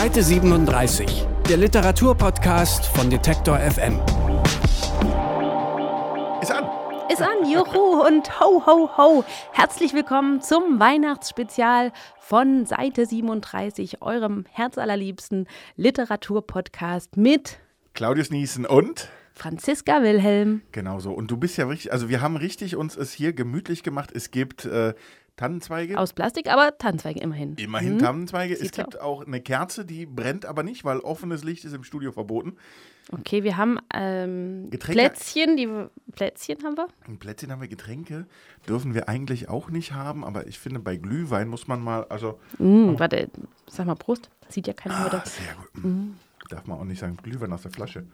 [0.00, 4.00] Seite 37, der Literaturpodcast von Detektor FM.
[6.40, 6.64] Ist an.
[7.12, 9.24] Ist an, juhu und ho, ho, ho.
[9.52, 17.58] Herzlich willkommen zum Weihnachtsspezial von Seite 37, eurem herzallerliebsten Literaturpodcast mit
[17.92, 20.62] Claudius Niesen und Franziska Wilhelm.
[20.72, 21.12] Genau so.
[21.12, 24.12] Und du bist ja richtig, also wir haben richtig uns es hier gemütlich gemacht.
[24.14, 24.94] Es gibt äh,
[25.40, 25.98] Tannenzweige.
[25.98, 27.54] Aus Plastik, aber Tannenzweige immerhin.
[27.56, 27.98] Immerhin Mhm.
[28.00, 28.52] Tannenzweige.
[28.52, 31.72] Es Sieht so gibt auch eine Kerze, die brennt aber nicht, weil offenes Licht ist
[31.72, 32.56] im Studio verboten.
[33.10, 35.66] Okay, wir haben ähm, Getränke- Plätzchen, die
[36.12, 36.88] Plätzchen haben wir.
[37.08, 38.26] Ein Plätzchen haben wir Getränke.
[38.68, 42.38] Dürfen wir eigentlich auch nicht haben, aber ich finde, bei Glühwein muss man mal, also.
[42.58, 43.30] Mm, Warte,
[43.66, 44.28] sag mal Prost.
[44.50, 45.22] Sieht ja keiner Ah, heute.
[45.28, 45.84] sehr gut.
[45.84, 46.14] Mhm.
[46.50, 48.04] Darf man auch nicht sagen, Glühwein aus der Flasche.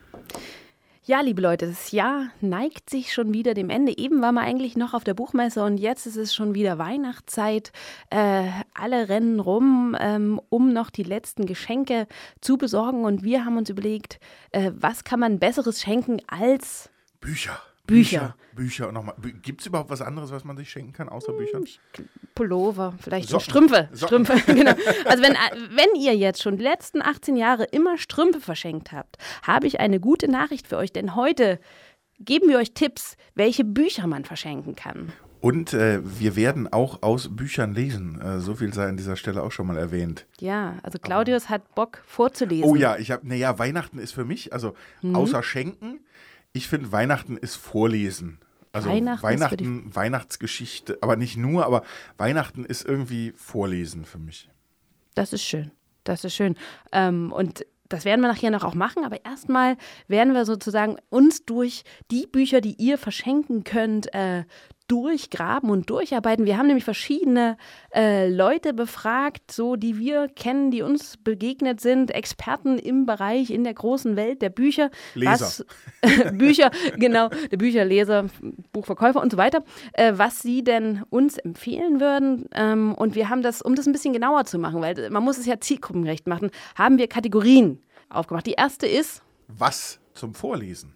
[1.09, 3.97] Ja, liebe Leute, das Jahr neigt sich schon wieder dem Ende.
[3.97, 7.71] Eben waren wir eigentlich noch auf der Buchmesse und jetzt ist es schon wieder Weihnachtszeit.
[8.11, 12.09] Äh, alle rennen rum, ähm, um noch die letzten Geschenke
[12.41, 13.05] zu besorgen.
[13.05, 14.19] Und wir haben uns überlegt,
[14.51, 17.57] äh, was kann man Besseres schenken als Bücher.
[17.87, 18.37] Bücher.
[18.55, 19.15] Bücher und nochmal.
[19.43, 21.65] Gibt es überhaupt was anderes, was man sich schenken kann, außer Büchern?
[22.35, 23.51] Pullover, vielleicht so Socken.
[23.69, 23.89] Strümpfe.
[23.93, 24.25] Socken.
[24.27, 24.73] Strümpfe, genau.
[25.05, 25.35] Also wenn,
[25.77, 30.01] wenn ihr jetzt schon die letzten 18 Jahre immer Strümpfe verschenkt habt, habe ich eine
[30.01, 31.61] gute Nachricht für euch, denn heute
[32.19, 35.13] geben wir euch Tipps, welche Bücher man verschenken kann.
[35.43, 38.21] Und äh, wir werden auch aus Büchern lesen.
[38.21, 40.27] Äh, so viel sei an dieser Stelle auch schon mal erwähnt.
[40.41, 42.65] Ja, also Claudius hat Bock vorzulesen.
[42.65, 45.15] Oh ja, ich habe, naja, Weihnachten ist für mich, also Mhm.
[45.15, 46.01] außer Schenken,
[46.57, 48.39] ich finde Weihnachten ist Vorlesen.
[48.73, 51.83] Also Weihnachten Weihnachten, Weihnachtsgeschichte, aber nicht nur, aber
[52.19, 54.51] Weihnachten ist irgendwie Vorlesen für mich.
[55.15, 55.71] Das ist schön.
[56.05, 56.57] Das ist schön.
[56.93, 59.77] Ähm, und das werden wir nachher noch auch machen, aber erstmal
[60.09, 64.45] werden wir sozusagen uns durch die Bücher, die ihr verschenken könnt, äh,
[64.89, 66.47] durchgraben und durcharbeiten.
[66.47, 67.57] Wir haben nämlich verschiedene
[67.95, 73.65] äh, Leute befragt, so die wir kennen, die uns begegnet sind, Experten im Bereich, in
[73.65, 74.91] der großen Welt der Bücher.
[75.15, 75.31] Leser.
[75.31, 75.67] Was,
[76.33, 78.27] Bücher, genau, der Bücherleser,
[78.73, 82.47] Buchverkäufer und so weiter, äh, was sie denn uns empfehlen würden.
[82.53, 85.39] Ähm, und wir haben das, um das ein bisschen genauer zu machen, weil man muss
[85.39, 88.47] es ja zielgruppengerecht machen, haben wir Kategorien aufgemacht.
[88.47, 90.96] Die erste ist, Was zum Vorlesen?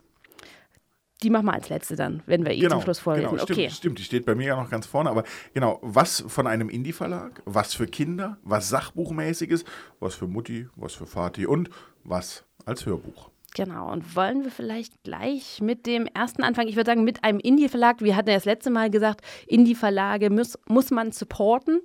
[1.22, 3.30] Die machen wir als letzte dann, wenn wir eh zum Schluss vorlesen.
[3.30, 3.70] genau, stimmt, okay.
[3.70, 7.42] stimmt, die steht bei mir ja noch ganz vorne, aber genau, was von einem Indie-Verlag,
[7.44, 9.64] was für Kinder, was Sachbuchmäßiges,
[9.98, 11.70] was für Mutti, was für Vati und
[12.04, 13.30] was als Hörbuch.
[13.54, 16.68] Genau, und wollen wir vielleicht gleich mit dem ersten anfangen?
[16.68, 18.00] Ich würde sagen, mit einem Indie-Verlag.
[18.00, 21.80] Wir hatten ja das letzte Mal gesagt, Indie-Verlage muss, muss man supporten.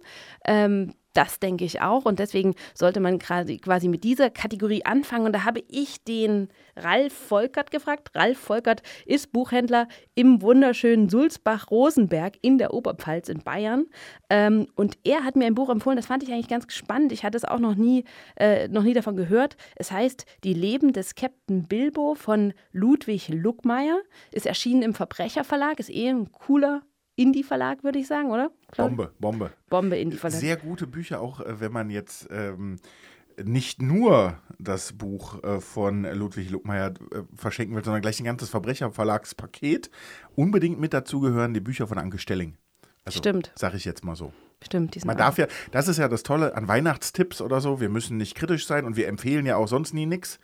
[0.46, 2.06] Ähm, das denke ich auch.
[2.06, 5.26] Und deswegen sollte man quasi, mit dieser Kategorie anfangen.
[5.26, 8.12] Und da habe ich den Ralf Volkert gefragt.
[8.14, 13.86] Ralf Volkert ist Buchhändler im wunderschönen Sulzbach-Rosenberg in der Oberpfalz in Bayern.
[14.30, 17.12] Ähm, und er hat mir ein Buch empfohlen, das fand ich eigentlich ganz spannend.
[17.12, 18.04] Ich hatte es auch noch nie,
[18.36, 19.56] äh, noch nie davon gehört.
[19.76, 24.00] Es heißt Die Leben des Captain Bilbo von Ludwig Luckmeier.
[24.32, 25.80] Ist erschienen im Verbrecherverlag.
[25.80, 26.82] Ist eh ein cooler
[27.16, 28.52] Indie-Verlag, würde ich sagen, oder?
[28.72, 28.96] Claudia?
[28.96, 29.52] Bombe, Bombe.
[29.70, 30.40] Bombe Indie-Verlag.
[30.40, 32.78] Sehr gute Bücher, auch äh, wenn man jetzt ähm,
[33.44, 38.50] nicht nur das Buch äh, von Ludwig Luckmeier äh, verschenken will, sondern gleich ein ganzes
[38.50, 39.90] Verbrecherverlagspaket.
[40.36, 42.58] Unbedingt mit dazu gehören die Bücher von Anke Stelling.
[43.04, 43.52] Also, Stimmt.
[43.56, 44.34] Sag ich jetzt mal so.
[44.64, 47.80] Stimmt, die sind Man darf ja, das ist ja das Tolle an Weihnachtstipps oder so,
[47.80, 50.40] wir müssen nicht kritisch sein und wir empfehlen ja auch sonst nie nichts.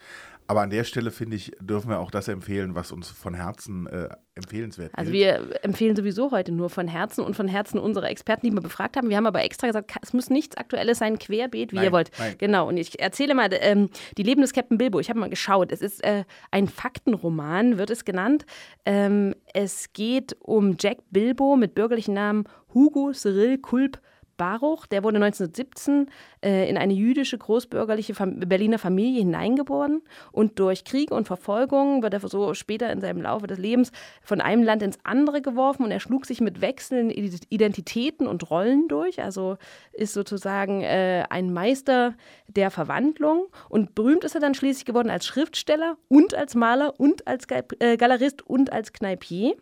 [0.51, 3.87] Aber an der Stelle, finde ich, dürfen wir auch das empfehlen, was uns von Herzen
[3.87, 5.23] äh, empfehlenswert Also gilt.
[5.49, 8.97] wir empfehlen sowieso heute nur von Herzen und von Herzen unsere Experten, die wir befragt
[8.97, 9.07] haben.
[9.09, 12.11] Wir haben aber extra gesagt, es muss nichts Aktuelles sein, querbeet, wie Nein, ihr wollt.
[12.19, 12.35] nein.
[12.37, 14.99] Genau, und ich erzähle mal, ähm, die Leben des Captain Bilbo.
[14.99, 15.71] Ich habe mal geschaut.
[15.71, 18.45] Es ist äh, ein Faktenroman, wird es genannt.
[18.85, 24.01] Ähm, es geht um Jack Bilbo mit bürgerlichen Namen Hugo Cyril Kulp
[24.41, 26.09] Baruch, der wurde 1917
[26.43, 30.01] äh, in eine jüdische großbürgerliche Fam Berliner Familie hineingeboren.
[30.31, 33.91] Und durch Kriege und Verfolgung wird er so später in seinem Laufe des Lebens
[34.23, 35.83] von einem Land ins andere geworfen.
[35.83, 39.57] Und er schlug sich mit wechselnden Ide- Identitäten und Rollen durch, also
[39.93, 42.15] ist sozusagen äh, ein Meister
[42.47, 43.45] der Verwandlung.
[43.69, 47.45] Und berühmt ist er dann schließlich geworden als Schriftsteller und als Maler und als
[47.77, 49.53] äh, Galerist und als Kneipier.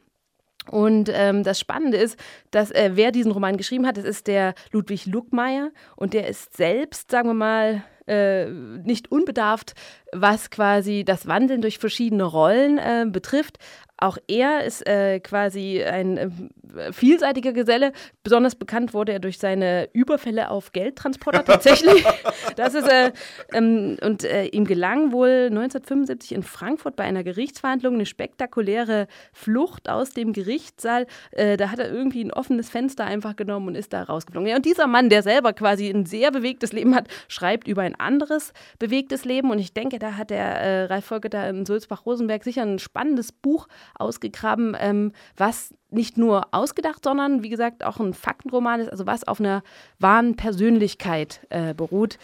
[0.70, 2.18] Und ähm, das Spannende ist,
[2.52, 6.56] dass äh, wer diesen Roman geschrieben hat, das ist der Ludwig Luckmeier und der ist
[6.56, 9.74] selbst, sagen wir mal, äh, nicht unbedarft,
[10.12, 13.58] was quasi das Wandeln durch verschiedene Rollen äh, betrifft.
[13.98, 16.30] Auch er ist äh, quasi ein äh, äh,
[16.92, 17.92] vielseitiger Geselle.
[18.24, 22.06] Besonders bekannt wurde er durch seine Überfälle auf Geldtransporter tatsächlich.
[22.56, 23.12] das ist, äh,
[23.54, 29.90] ähm, und äh, ihm gelang wohl 1975 in Frankfurt bei einer Gerichtsverhandlung eine spektakuläre Flucht
[29.90, 31.08] aus dem Gerichtssaal.
[31.32, 34.50] Äh, da hat er irgendwie ein offenes Fenster einfach genommen und ist da rausgeflogen.
[34.50, 37.96] Ja, und dieser Mann, der selber quasi ein sehr bewegtes Leben hat, schreibt über ein
[37.96, 39.52] anderes bewegtes Leben.
[39.52, 43.32] Und ich denke, da hat der äh, Ralf Volker da in Sulzbach-Rosenberg sicher ein spannendes
[43.32, 43.68] Buch
[43.98, 49.28] ausgegraben, ähm, was nicht nur ausgedacht, sondern wie gesagt auch ein Faktenroman ist, also was
[49.28, 49.64] auf einer
[50.00, 52.18] wahren Persönlichkeit äh, beruht,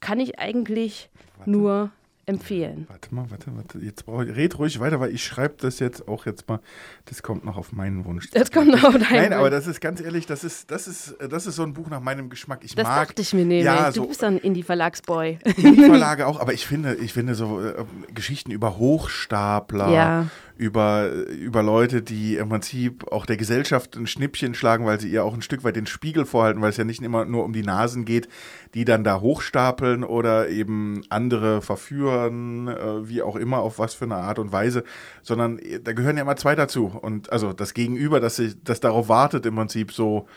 [0.00, 1.50] kann ich eigentlich Warte.
[1.50, 1.90] nur
[2.24, 2.86] empfehlen.
[2.88, 3.78] Warte mal, warte, warte.
[3.78, 6.60] Jetzt brauche ich, red ruhig weiter, weil ich schreibe das jetzt auch jetzt mal.
[7.06, 8.30] Das kommt noch auf meinen Wunsch.
[8.30, 9.34] Das kommt noch auf deinen Nein, Wunsch.
[9.34, 12.00] aber das ist ganz ehrlich, das ist, das ist, das ist so ein Buch nach
[12.00, 12.60] meinem Geschmack.
[12.62, 13.64] Ich das mag, dachte ich mir nämlich.
[13.64, 15.38] Ja, du so, bist ein Indie-Verlagsboy.
[15.56, 17.84] Indie-Verlage auch, aber ich finde, ich finde so äh,
[18.14, 20.26] Geschichten über Hochstapler, ja
[20.62, 25.24] über, über Leute, die im Prinzip auch der Gesellschaft ein Schnippchen schlagen, weil sie ihr
[25.24, 27.64] auch ein Stück weit den Spiegel vorhalten, weil es ja nicht immer nur um die
[27.64, 28.28] Nasen geht,
[28.72, 34.04] die dann da hochstapeln oder eben andere verführen, äh, wie auch immer, auf was für
[34.04, 34.84] eine Art und Weise,
[35.22, 36.86] sondern äh, da gehören ja immer zwei dazu.
[36.86, 40.28] Und also das Gegenüber, das, sich, das darauf wartet, im Prinzip so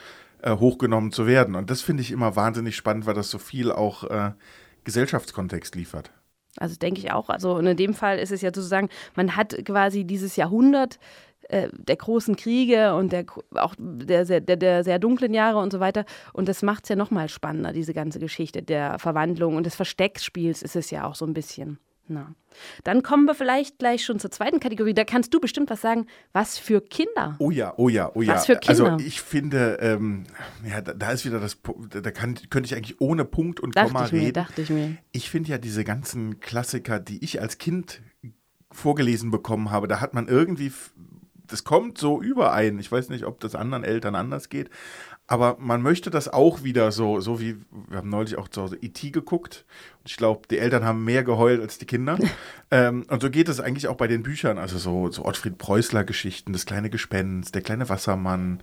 [0.41, 1.53] äh, hochgenommen zu werden.
[1.53, 4.31] Und das finde ich immer wahnsinnig spannend, weil das so viel auch äh,
[4.85, 6.11] Gesellschaftskontext liefert.
[6.57, 7.29] Also denke ich auch.
[7.29, 10.99] Also in dem Fall ist es ja sozusagen, man hat quasi dieses Jahrhundert
[11.49, 13.25] äh, der großen Kriege und der,
[13.55, 16.05] auch der, der, der sehr dunklen Jahre und so weiter.
[16.33, 20.61] Und das macht es ja nochmal spannender, diese ganze Geschichte der Verwandlung und des Versteckspiels
[20.63, 21.79] ist es ja auch so ein bisschen.
[22.07, 22.35] Na.
[22.83, 24.93] Dann kommen wir vielleicht gleich schon zur zweiten Kategorie.
[24.93, 26.05] Da kannst du bestimmt was sagen.
[26.33, 27.35] Was für Kinder?
[27.39, 28.35] Oh ja, oh ja, oh ja.
[28.35, 28.91] Was für Kinder?
[28.91, 30.25] Also ich finde, ähm,
[30.67, 31.57] ja, da, da, ist wieder das,
[31.89, 34.33] da kann, könnte ich eigentlich ohne Punkt und dachte Komma ich mir, reden.
[34.33, 34.97] Dachte ich mir.
[35.11, 38.01] Ich finde ja diese ganzen Klassiker, die ich als Kind
[38.71, 40.71] vorgelesen bekommen habe, da hat man irgendwie
[41.47, 42.79] das kommt so überein.
[42.79, 44.69] Ich weiß nicht, ob das anderen Eltern anders geht,
[45.27, 47.57] aber man möchte das auch wieder so, so wie,
[47.87, 49.11] wir haben neulich auch zu Hause E.T.
[49.11, 49.65] geguckt.
[50.07, 52.17] Ich glaube, die Eltern haben mehr geheult als die Kinder.
[52.71, 54.59] ähm, und so geht es eigentlich auch bei den Büchern.
[54.59, 58.61] Also so, so Ottfried Preußler-Geschichten, das kleine Gespenst, der kleine Wassermann,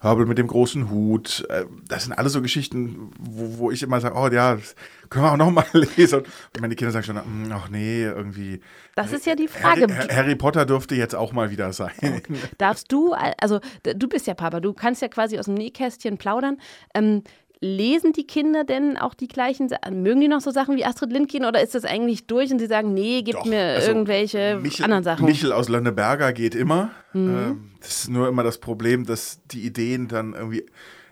[0.00, 1.44] Hörbel mit dem großen Hut.
[1.48, 4.76] Äh, das sind alles so Geschichten, wo, wo ich immer sage, oh ja, das
[5.10, 6.20] können wir auch nochmal lesen.
[6.20, 8.60] Und meine Kinder sagen schon, hm, ach nee, irgendwie.
[8.94, 9.86] Das ist ja die Frage.
[9.92, 11.92] Harry, Harry Potter dürfte jetzt auch mal wieder sein.
[11.98, 12.22] Okay.
[12.58, 16.58] Darfst du, also du bist ja Papa, du kannst ja quasi aus dem Nähkästchen plaudern.
[16.94, 17.22] Ähm,
[17.64, 20.02] lesen die Kinder denn auch die gleichen Sachen?
[20.02, 22.66] Mögen die noch so Sachen wie Astrid Lindgren oder ist das eigentlich durch und sie
[22.66, 25.24] sagen, nee, gib Doch, mir also irgendwelche Michel, anderen Sachen?
[25.24, 26.90] Michel aus Lönneberger geht immer.
[27.12, 27.36] Mhm.
[27.36, 30.66] Ähm, das ist nur immer das Problem, dass die Ideen dann irgendwie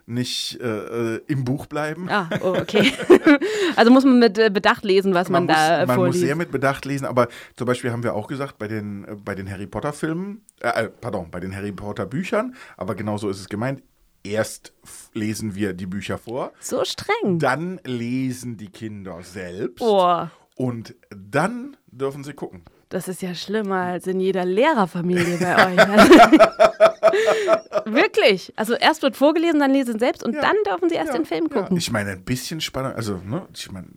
[0.05, 2.09] nicht äh, äh, im Buch bleiben.
[2.11, 2.93] Ah, oh, okay.
[3.77, 6.19] also muss man mit äh, Bedacht lesen, was man, man da muss, Man vorliest.
[6.19, 9.15] muss sehr mit Bedacht lesen, aber zum Beispiel haben wir auch gesagt, bei den, äh,
[9.15, 13.31] bei den Harry Potter Filmen, äh, pardon, bei den Harry Potter Büchern, aber genau so
[13.31, 13.83] ist es gemeint,
[14.25, 14.73] erst
[15.15, 16.53] lesen wir die Bücher vor.
[16.61, 17.39] So streng.
[17.39, 19.81] Dann lesen die Kinder selbst.
[19.81, 20.27] Oh.
[20.57, 22.63] Und dann dürfen sie gucken.
[22.89, 25.79] Das ist ja schlimmer als in jeder Lehrerfamilie bei euch.
[27.87, 28.53] Wirklich.
[28.55, 30.43] Also erst wird vorgelesen, dann lesen selbst und ja.
[30.43, 31.19] dann dürfen sie erst ja.
[31.19, 31.73] den Film gucken.
[31.73, 31.79] Ja.
[31.79, 33.89] Ich meine, ein bisschen Spannung, also, ne, ich meine,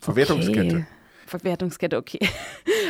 [0.00, 0.76] Verwertungskette.
[0.76, 0.86] Okay.
[1.28, 2.18] Verwertungskette, okay.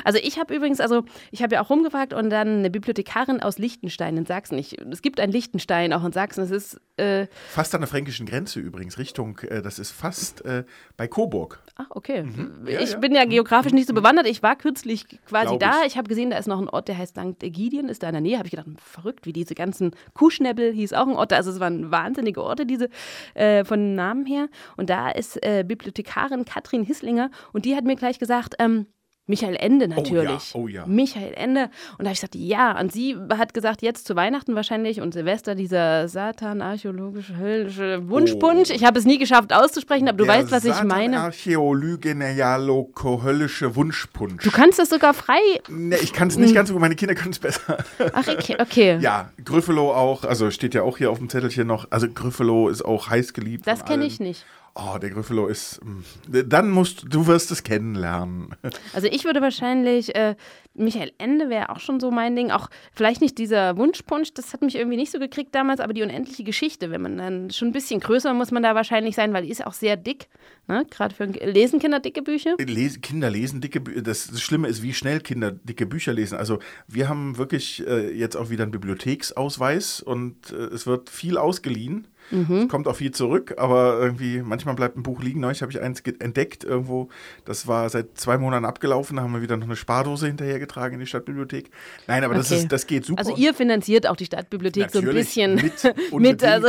[0.05, 3.59] Also ich habe übrigens, also ich habe ja auch rumgefragt und dann eine Bibliothekarin aus
[3.59, 4.57] Liechtenstein in Sachsen.
[4.57, 6.45] Ich, es gibt ein Liechtenstein auch in Sachsen.
[6.45, 10.65] Es ist äh fast an der fränkischen Grenze übrigens, Richtung, äh, das ist fast äh,
[10.97, 11.61] bei Coburg.
[11.75, 12.23] Ach, okay.
[12.23, 12.67] Mhm.
[12.67, 12.99] Ja, ich ja.
[12.99, 14.27] bin ja geografisch nicht so bewandert.
[14.29, 15.81] Ich war kürzlich quasi Glaub da.
[15.81, 17.43] Ich, ich habe gesehen, da ist noch ein Ort, der heißt St.
[17.43, 18.39] Egidien, ist da in der Nähe.
[18.39, 21.33] Habe ich gedacht, verrückt, wie diese ganzen Kuhschnäppel hieß auch ein Ort.
[21.33, 22.89] Also es waren wahnsinnige Orte, diese
[23.35, 24.49] äh, von Namen her.
[24.77, 28.28] Und da ist äh, Bibliothekarin Katrin Hisslinger und die hat mir gleich gesagt,
[28.59, 28.87] ähm,
[29.29, 30.55] Michael Ende natürlich.
[30.55, 30.87] Oh ja, oh ja.
[30.87, 31.65] Michael Ende.
[31.99, 32.81] Und da habe ich gesagt, ja.
[32.81, 38.71] Und sie hat gesagt, jetzt zu Weihnachten wahrscheinlich und Silvester dieser Satan-archäologische höllische Wunschpunsch.
[38.71, 38.75] Oh.
[38.75, 41.21] Ich habe es nie geschafft auszusprechen, aber du Der weißt, was ich meine.
[41.21, 44.43] Archäologisch-höllische Wunschpunsch.
[44.43, 45.37] Du kannst es sogar frei.
[45.69, 46.55] Nee, ich kann es nicht hm.
[46.55, 47.85] ganz so gut, meine Kinder können es besser.
[48.15, 48.57] Ach, okay.
[48.59, 48.97] okay.
[49.03, 51.89] Ja, Gryffalo auch, also steht ja auch hier auf dem Zettelchen noch.
[51.91, 53.67] Also Gryffalo ist auch heiß geliebt.
[53.67, 54.47] Das kenne ich nicht.
[54.81, 55.81] Oh, der Gryffalo ist.
[55.85, 56.03] Mm,
[56.49, 58.55] dann musst du wirst es kennenlernen.
[58.95, 60.35] Also ich würde wahrscheinlich, äh,
[60.75, 62.51] Michael Ende wäre auch schon so mein Ding.
[62.51, 66.03] Auch vielleicht nicht dieser Wunschpunsch, das hat mich irgendwie nicht so gekriegt damals, aber die
[66.03, 69.43] unendliche Geschichte, wenn man dann schon ein bisschen größer muss man da wahrscheinlich sein, weil
[69.45, 70.29] die ist auch sehr dick.
[70.69, 70.87] Ne?
[70.91, 72.57] Gerade für lesen Kinder dicke Bücher?
[72.59, 74.03] Les, Kinder lesen dicke Bücher.
[74.03, 76.39] Das, das, Schlimme ist, wie schnell Kinder dicke Bücher lesen.
[76.39, 81.37] Also wir haben wirklich äh, jetzt auch wieder einen Bibliotheksausweis und äh, es wird viel
[81.37, 82.09] ausgeliehen.
[82.31, 85.41] Es kommt auch viel zurück, aber irgendwie, manchmal bleibt ein Buch liegen.
[85.41, 87.09] Neulich habe ich eins entdeckt irgendwo,
[87.45, 91.01] das war seit zwei Monaten abgelaufen, da haben wir wieder noch eine Spardose hinterhergetragen in
[91.01, 91.71] die Stadtbibliothek.
[92.07, 92.63] Nein, aber das, Okay.
[92.63, 93.21] ist, das geht super.
[93.21, 96.45] Also ihr finanziert auch die Stadtbibliothek so ein Natürlich, bisschen mit, mit.
[96.45, 96.69] Also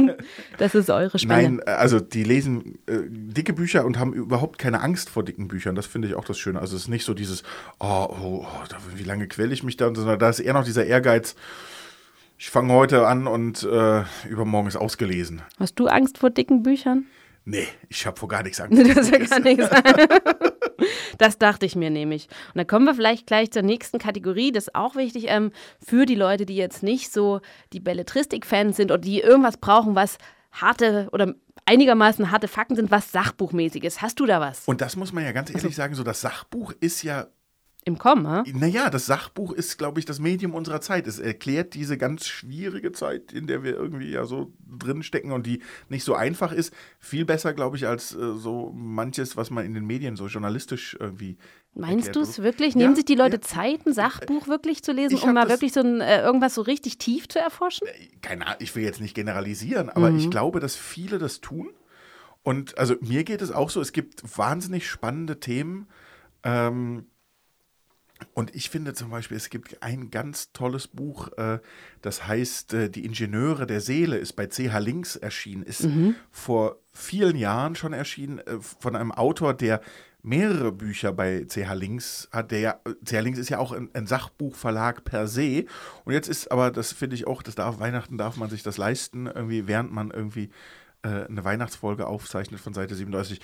[0.58, 1.34] das ist eure Spende.
[1.34, 5.74] Nein, also die lesen äh, dicke Bücher und haben überhaupt keine Angst vor dicken Büchern.
[5.74, 6.60] Das finde ich auch das Schöne.
[6.60, 7.42] Also es ist nicht so dieses,
[7.78, 8.46] oh, oh, oh
[8.96, 11.34] wie lange quäle ich mich da, sondern da ist eher noch dieser Ehrgeiz.
[12.42, 15.42] Ich fange heute an und äh, übermorgen ist ausgelesen.
[15.58, 17.04] Hast du Angst vor dicken Büchern?
[17.44, 18.78] Nee, ich habe vor gar nichts Angst.
[18.94, 19.68] Das ist ja gar nichts.
[21.18, 22.28] Das dachte ich mir nämlich.
[22.54, 24.52] Und dann kommen wir vielleicht gleich zur nächsten Kategorie.
[24.52, 25.52] Das ist auch wichtig ähm,
[25.84, 27.42] für die Leute, die jetzt nicht so
[27.74, 30.16] die Belletristik-Fans sind oder die irgendwas brauchen, was
[30.50, 31.34] harte oder
[31.66, 34.00] einigermaßen harte Fakten sind, was Sachbuchmäßiges.
[34.00, 36.72] Hast du da was Und das muss man ja ganz ehrlich sagen, so das Sachbuch
[36.80, 37.26] ist ja
[37.84, 38.26] im Kommen?
[38.26, 38.44] Ha?
[38.52, 41.06] Naja, das Sachbuch ist, glaube ich, das Medium unserer Zeit.
[41.06, 45.62] Es erklärt diese ganz schwierige Zeit, in der wir irgendwie ja so drinstecken und die
[45.88, 49.74] nicht so einfach ist, viel besser, glaube ich, als äh, so manches, was man in
[49.74, 51.38] den Medien so journalistisch irgendwie.
[51.74, 52.74] Meinst du es wirklich?
[52.74, 53.42] Ja, Nehmen sich die Leute ja.
[53.42, 56.98] Zeit, ein Sachbuch wirklich zu lesen, um mal wirklich so ein, äh, irgendwas so richtig
[56.98, 57.86] tief zu erforschen?
[58.22, 61.70] Keine Ahnung, ich will jetzt nicht generalisieren, aber ich glaube, dass viele das tun.
[62.42, 65.88] Und also mir geht es auch so, es gibt wahnsinnig spannende Themen.
[66.42, 67.06] Ähm,
[68.34, 71.58] und ich finde zum Beispiel, es gibt ein ganz tolles Buch, äh,
[72.02, 75.88] das heißt äh, Die Ingenieure der Seele, ist bei CH Links erschienen, ist
[76.30, 79.80] vor vielen Jahren schon erschienen, äh, von einem Autor, der
[80.22, 82.50] mehrere Bücher bei CH Links hat.
[82.50, 85.64] Der ja, CH Links ist ja auch ein, ein Sachbuchverlag per se.
[86.04, 88.76] Und jetzt ist aber, das finde ich auch, das darf Weihnachten darf man sich das
[88.76, 90.50] leisten, irgendwie, während man irgendwie
[91.02, 93.40] eine Weihnachtsfolge aufzeichnet von Seite 37.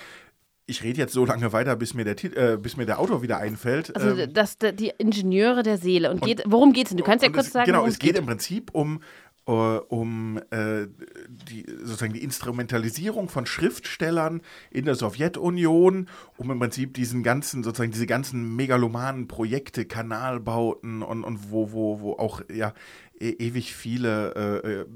[0.68, 3.22] Ich rede jetzt so lange weiter, bis mir der, Tit- äh, bis mir der Autor
[3.22, 3.94] wieder einfällt.
[3.94, 6.10] Also Ähm, das, die Ingenieure der Seele.
[6.10, 6.98] Und, geht, worum geht es denn?
[6.98, 9.00] Du kannst ja kurz es, sagen, Genau, es geht im Prinzip um,
[9.46, 10.88] äh, um äh,
[11.28, 14.40] die, sozusagen die Instrumentalisierung von Schriftstellern
[14.72, 21.22] in der Sowjetunion, um im Prinzip diesen ganzen, sozusagen diese ganzen megalomanen Projekte, Kanalbauten und,
[21.22, 22.74] und wo, wo, wo auch ja
[23.20, 24.86] e ewig viele äh, äh,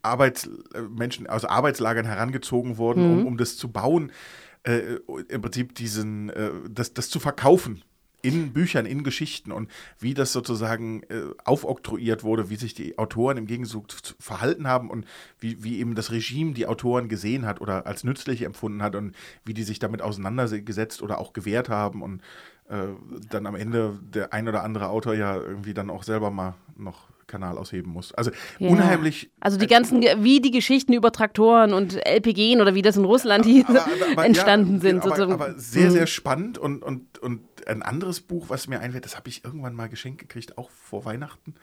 [0.00, 4.10] Arbeitsmenschen aus Arbeitslagern herangezogen wurden, um, um das zu bauen,
[4.64, 4.98] äh,
[5.28, 7.82] im Prinzip diesen, äh, das, das zu verkaufen
[8.20, 13.36] in Büchern, in Geschichten und wie das sozusagen äh, aufoktroyiert wurde, wie sich die Autoren
[13.36, 15.06] im Gegenzug zu- verhalten haben und
[15.38, 19.14] wie, wie eben das Regime die Autoren gesehen hat oder als nützlich empfunden hat und
[19.44, 22.22] wie die sich damit auseinandergesetzt oder auch gewehrt haben und
[22.68, 22.88] äh,
[23.30, 27.08] dann am Ende der ein oder andere Autor ja irgendwie dann auch selber mal noch
[27.28, 28.12] Kanal ausheben muss.
[28.14, 28.70] Also Ja.
[28.70, 29.30] unheimlich.
[29.38, 33.44] Also die ganzen, wie die Geschichten über Traktoren und LPG oder wie das in Russland
[33.44, 33.66] hieß,
[34.16, 35.02] entstanden ja, sind.
[35.04, 35.92] Aber, aber sehr, Mhm.
[35.92, 39.74] sehr spannend und, und, und ein anderes Buch, was mir einfällt, das habe ich irgendwann
[39.74, 41.54] mal geschenkt gekriegt, auch vor Weihnachten.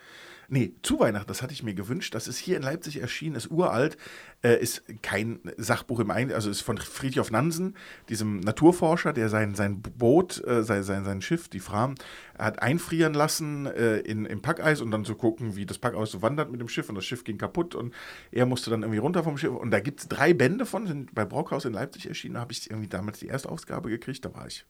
[0.48, 2.14] Nee, zu Weihnachten, das hatte ich mir gewünscht.
[2.14, 3.98] Das ist hier in Leipzig erschienen, ist uralt,
[4.44, 7.76] äh, ist kein Sachbuch im Ein, also ist von Friedhof Nansen,
[8.10, 11.96] diesem Naturforscher, der sein, sein Boot, äh, sein, sein, sein Schiff, die Fram,
[12.38, 16.22] hat einfrieren lassen äh, in, im Packeis und dann zu gucken, wie das Packeis so
[16.22, 17.94] wandert mit dem Schiff und das Schiff ging kaputt und
[18.32, 19.52] er musste dann irgendwie runter vom Schiff.
[19.52, 22.36] Und da gibt es drei Bände von, sind bei Brockhaus in Leipzig erschienen.
[22.36, 24.26] Da habe ich irgendwie damals die erste Ausgabe gekriegt.
[24.26, 24.66] Da war ich,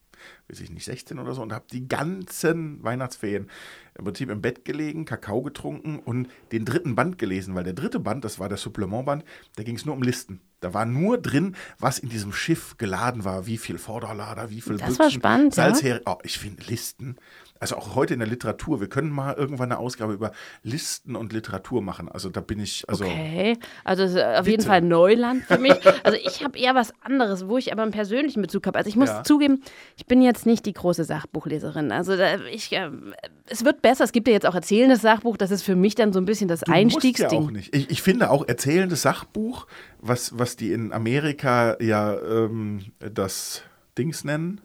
[0.48, 3.50] weiß ich nicht, 16 oder so und habe die ganzen Weihnachtsferien
[3.98, 8.00] im Prinzip im Bett gelegen, Kakao getrunken und den dritten Band gelesen, weil der dritte
[8.00, 9.24] Band, das war der Supplementband,
[9.56, 10.42] da ging es nur um Listen.
[10.66, 14.78] Da war nur drin, was in diesem Schiff geladen war, wie viel Vorderlader, wie viel
[14.78, 15.66] Das war spannend, ja.
[15.66, 16.02] Salzhering.
[16.08, 17.18] Oh, ich finde Listen,
[17.60, 20.32] also auch heute in der Literatur, wir können mal irgendwann eine Ausgabe über
[20.64, 22.10] Listen und Literatur machen.
[22.10, 24.68] Also da bin ich, also Okay, also auf jeden Bitte.
[24.68, 25.76] Fall Neuland für mich.
[26.04, 28.78] Also ich habe eher was anderes, wo ich aber einen persönlichen Bezug habe.
[28.78, 29.24] Also ich muss Ja.
[29.24, 29.62] zugeben,
[29.98, 31.92] ich bin jetzt nicht die große Sachbuchleserin.
[31.92, 32.90] Also da, ich, äh,
[33.48, 34.04] es wird besser.
[34.04, 35.38] Es gibt ja jetzt auch erzählendes Sachbuch.
[35.38, 37.44] Das ist für mich dann so ein bisschen das Du musst ja Einstiegsding.
[37.46, 37.74] auch nicht.
[37.76, 39.68] Ich, ich finde auch erzählendes Sachbuch,
[40.08, 43.64] was, was die in Amerika ja ähm, das
[43.98, 44.62] Dings nennen.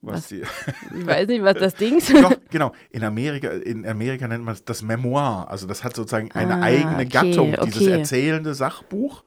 [0.00, 0.28] Was, Was?
[0.28, 0.42] die.
[0.98, 2.14] Ich weiß nicht, was das Ding ist.
[2.14, 2.72] Doch, genau.
[2.90, 5.48] In Amerika, in Amerika nennt man es das Memoir.
[5.50, 7.90] Also das hat sozusagen eine Ah, eigene okay, Gattung, dieses okay.
[7.98, 9.24] erzählende Sachbuch.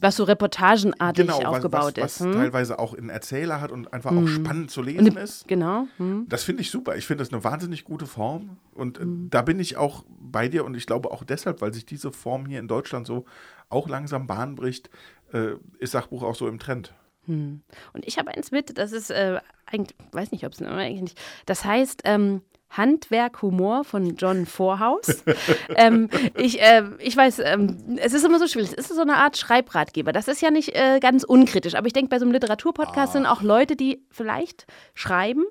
[0.00, 2.26] Was so reportagenartig Genau, was, aufgebaut was, was ist.
[2.26, 2.32] hm?
[2.32, 5.48] teilweise auch einen Erzähler hat und einfach auch spannend zu lesen ist.
[5.48, 5.86] Genau.
[5.96, 6.26] Hm?
[6.28, 6.96] Das finde ich super.
[6.96, 8.58] Ich finde das eine wahnsinnig gute Form.
[8.74, 9.30] Und äh, Mhm.
[9.30, 12.46] da bin ich auch bei dir und ich glaube auch deshalb, weil sich diese Form
[12.46, 13.24] hier in Deutschland so
[13.68, 14.90] auch langsam Bahn bricht,
[15.32, 16.94] äh, ist Sachbuch auch so im Trend.
[17.28, 17.62] Und
[18.02, 21.20] ich habe eins mit, das ist äh, eigentlich, weiß nicht, ob es eigentlich nicht.
[21.46, 25.22] Das heißt ähm, Handwerk Humor von John Vorhaus.
[25.76, 28.70] ähm, ich, äh, ich weiß, ähm, es ist immer so schwierig.
[28.76, 30.12] Es ist so eine Art Schreibratgeber.
[30.12, 33.26] Das ist ja nicht äh, ganz unkritisch, aber ich denke, bei so einem Literaturpodcast sind
[33.26, 35.44] auch Leute, die vielleicht schreiben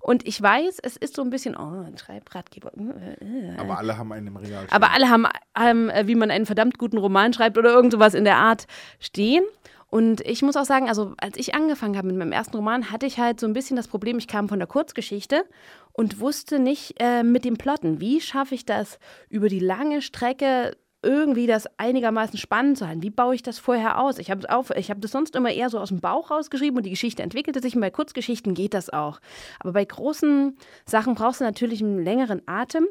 [0.00, 2.72] Und ich weiß, es ist so ein bisschen, oh, ein Schreibratgeber.
[2.74, 3.56] äh.
[3.58, 4.74] Aber alle haben einen im Regal stehen.
[4.74, 5.26] Aber alle haben,
[5.56, 8.66] haben, äh, wie man einen verdammt guten Roman schreibt oder irgend sowas in der Art
[8.98, 9.44] stehen.
[9.92, 13.04] Und ich muss auch sagen, also als ich angefangen habe mit meinem ersten Roman, hatte
[13.04, 15.44] ich halt so ein bisschen das Problem, ich kam von der Kurzgeschichte
[15.92, 20.78] und wusste nicht äh, mit dem Plotten, wie schaffe ich das über die lange Strecke
[21.02, 23.02] irgendwie das einigermaßen spannend zu halten.
[23.02, 24.16] Wie baue ich das vorher aus?
[24.16, 27.22] Ich habe hab das sonst immer eher so aus dem Bauch rausgeschrieben und die Geschichte
[27.22, 27.74] entwickelte sich.
[27.74, 29.20] Und bei Kurzgeschichten geht das auch.
[29.60, 30.56] Aber bei großen
[30.86, 32.86] Sachen brauchst du natürlich einen längeren Atem.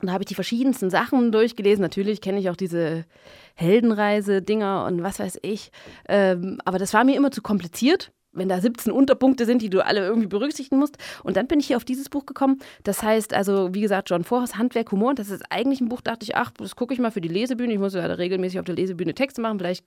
[0.00, 1.82] Und da habe ich die verschiedensten Sachen durchgelesen.
[1.82, 3.04] Natürlich kenne ich auch diese
[3.54, 5.70] Heldenreise-Dinger und was weiß ich.
[6.08, 9.84] Ähm, aber das war mir immer zu kompliziert wenn da 17 Unterpunkte sind, die du
[9.84, 10.98] alle irgendwie berücksichtigen musst.
[11.24, 12.58] Und dann bin ich hier auf dieses Buch gekommen.
[12.84, 15.10] Das heißt, also, wie gesagt, John Vorhaus, Handwerk, Humor.
[15.10, 17.28] Und das ist eigentlich ein Buch, dachte ich, ach, das gucke ich mal für die
[17.28, 17.72] Lesebühne.
[17.72, 19.58] Ich muss ja regelmäßig auf der Lesebühne Texte machen.
[19.58, 19.84] Vielleicht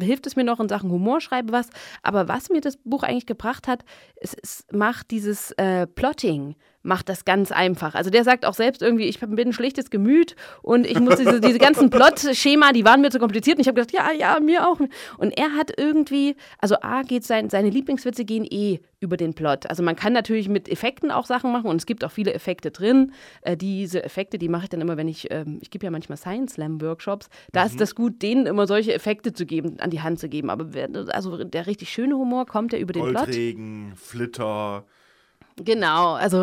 [0.00, 1.68] hilft es mir noch in Sachen Humor, schreibe was.
[2.02, 3.84] Aber was mir das Buch eigentlich gebracht hat,
[4.16, 7.94] es, es macht dieses äh, Plotting macht das ganz einfach.
[7.94, 11.40] Also der sagt auch selbst irgendwie, ich bin ein schlichtes Gemüt und ich muss diese,
[11.40, 13.56] diese ganzen Plot-Schema, die waren mir zu kompliziert.
[13.56, 14.80] Und ich habe gedacht, ja, ja, mir auch.
[15.18, 19.66] Und er hat irgendwie, also A geht sein, seine Lieblingswitze gehen eh über den Plot.
[19.66, 22.70] Also man kann natürlich mit Effekten auch Sachen machen und es gibt auch viele Effekte
[22.70, 23.12] drin.
[23.42, 26.16] Äh, diese Effekte, die mache ich dann immer, wenn ich, ähm, ich gebe ja manchmal
[26.16, 27.66] Science Slam Workshops, da mhm.
[27.66, 30.50] ist das gut, denen immer solche Effekte zu geben, an die Hand zu geben.
[30.50, 30.66] Aber
[31.08, 33.24] also der richtig schöne Humor kommt ja über den Plot.
[33.24, 34.84] Goldregen, Flitter.
[35.64, 36.38] Genau, also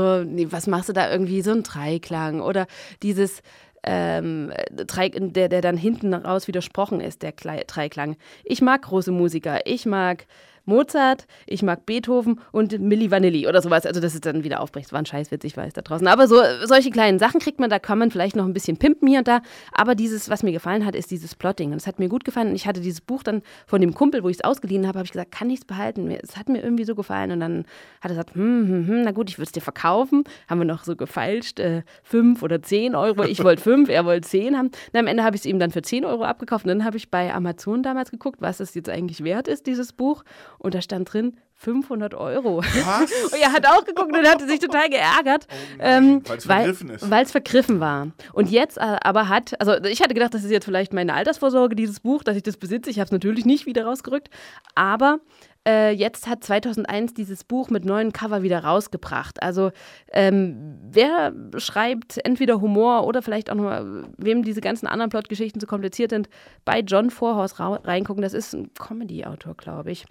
[0.51, 2.67] was machst du da irgendwie so ein Dreiklang oder
[3.01, 3.41] dieses
[3.83, 8.17] ähm, der, der dann hinten raus widersprochen ist, der Dreiklang.
[8.43, 10.25] Ich mag große Musiker, ich mag
[10.69, 13.85] Mozart, ich mag Beethoven und Milli Vanilli oder sowas.
[13.85, 14.93] Also, dass es dann wieder aufbricht.
[14.93, 16.07] War ein Scheißwitz, ich weiß da draußen.
[16.07, 19.07] Aber so, solche kleinen Sachen kriegt man, da kann man vielleicht noch ein bisschen pimpen
[19.07, 19.41] hier und da.
[19.73, 21.71] Aber dieses, was mir gefallen hat, ist dieses Plotting.
[21.71, 22.49] Und es hat mir gut gefallen.
[22.49, 25.05] Und ich hatte dieses Buch dann von dem Kumpel, wo ich es ausgeliehen habe, habe
[25.05, 26.11] ich gesagt, kann ich es behalten?
[26.11, 27.31] Es hat mir irgendwie so gefallen.
[27.31, 27.65] Und dann
[27.99, 30.23] hat er gesagt, hm, hm, hm, na gut, ich würde es dir verkaufen.
[30.47, 33.23] Haben wir noch so gefeilscht, äh, fünf oder zehn Euro.
[33.23, 34.67] Ich wollte fünf, er wollte zehn haben.
[34.67, 36.65] Und am Ende habe ich es ihm dann für zehn Euro abgekauft.
[36.65, 39.93] Und dann habe ich bei Amazon damals geguckt, was es jetzt eigentlich wert ist, dieses
[39.93, 40.23] Buch.
[40.59, 42.59] Und da stand drin 500 Euro.
[42.59, 43.11] Was?
[43.33, 45.47] und er hat auch geguckt und hatte sich total geärgert.
[45.49, 47.09] Oh ähm, weil es vergriffen ist.
[47.09, 48.07] Weil es vergriffen war.
[48.33, 51.75] Und jetzt äh, aber hat, also ich hatte gedacht, das ist jetzt vielleicht meine Altersvorsorge,
[51.75, 52.89] dieses Buch, dass ich das besitze.
[52.89, 54.29] Ich habe es natürlich nicht wieder rausgerückt.
[54.75, 55.19] Aber
[55.67, 59.43] äh, jetzt hat 2001 dieses Buch mit neuen Cover wieder rausgebracht.
[59.43, 59.71] Also
[60.13, 63.83] ähm, wer schreibt entweder Humor oder vielleicht auch noch,
[64.17, 66.29] wem diese ganzen anderen Plotgeschichten zu kompliziert sind,
[66.63, 68.21] bei John Vorhaus reingucken.
[68.21, 70.05] Das ist ein Comedy-Autor, glaube ich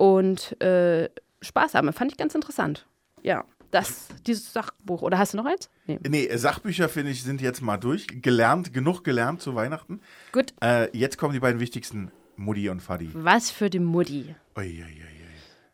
[0.00, 1.10] und äh,
[1.42, 1.92] Spaß haben.
[1.92, 2.86] Fand ich ganz interessant.
[3.22, 5.02] Ja, das, dieses Sachbuch.
[5.02, 5.68] Oder hast du noch eins?
[5.86, 8.06] Nee, nee Sachbücher, finde ich, sind jetzt mal durch.
[8.22, 10.00] Gelernt, genug gelernt zu Weihnachten.
[10.32, 10.54] Gut.
[10.62, 13.10] Äh, jetzt kommen die beiden wichtigsten, Mutti und Fadi.
[13.12, 14.34] Was für die Mutti.
[14.56, 15.10] Ui, ui, ui,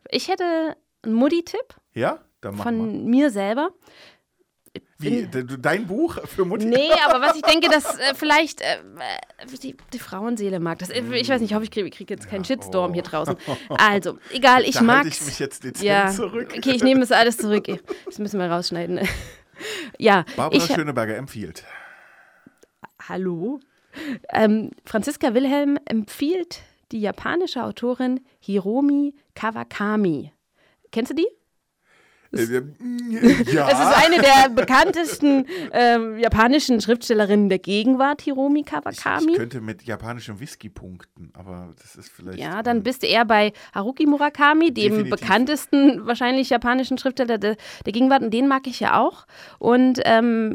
[0.09, 1.75] ich hätte einen Mutti-Tipp.
[1.93, 2.19] Ja?
[2.41, 3.09] Dann mach Von mal.
[3.09, 3.69] mir selber.
[4.99, 5.27] Wie,
[5.59, 6.65] dein Buch für Mutti?
[6.65, 8.77] Nee, aber was ich denke, dass äh, vielleicht äh,
[9.61, 10.79] die, die, Frauenseele mag.
[10.79, 12.93] Das, ich weiß nicht, ich hoffe, ich kriege krieg jetzt keinen ja, Shitstorm oh.
[12.93, 13.35] hier draußen.
[13.69, 15.05] Also, egal, ich da mag.
[15.05, 16.53] ich mich jetzt dezent ja, zurück.
[16.57, 17.67] Okay, ich nehme das alles zurück.
[18.05, 18.99] Das müssen wir rausschneiden.
[19.99, 20.25] ja.
[20.35, 21.63] Barbara ich, Schöneberger empfiehlt.
[23.07, 23.59] Hallo?
[24.29, 30.31] Ähm, Franziska Wilhelm empfiehlt die japanische Autorin Hiromi Kawakami.
[30.91, 31.27] Kennst du die?
[32.31, 32.61] Es, äh,
[33.51, 33.69] ja.
[33.69, 39.25] es ist eine der bekanntesten äh, japanischen Schriftstellerinnen der Gegenwart, Hiromi Kawakami.
[39.25, 42.39] Ich, ich, könnte mit japanischem Whisky punkten, aber das ist vielleicht.
[42.39, 45.19] Ja, dann bist du eher bei Haruki Murakami, dem Definitiv.
[45.19, 48.23] bekanntesten wahrscheinlich japanischen Schriftsteller der, der, Gegenwart.
[48.23, 49.25] Und den mag ich ja auch.
[49.59, 50.53] Und ähm,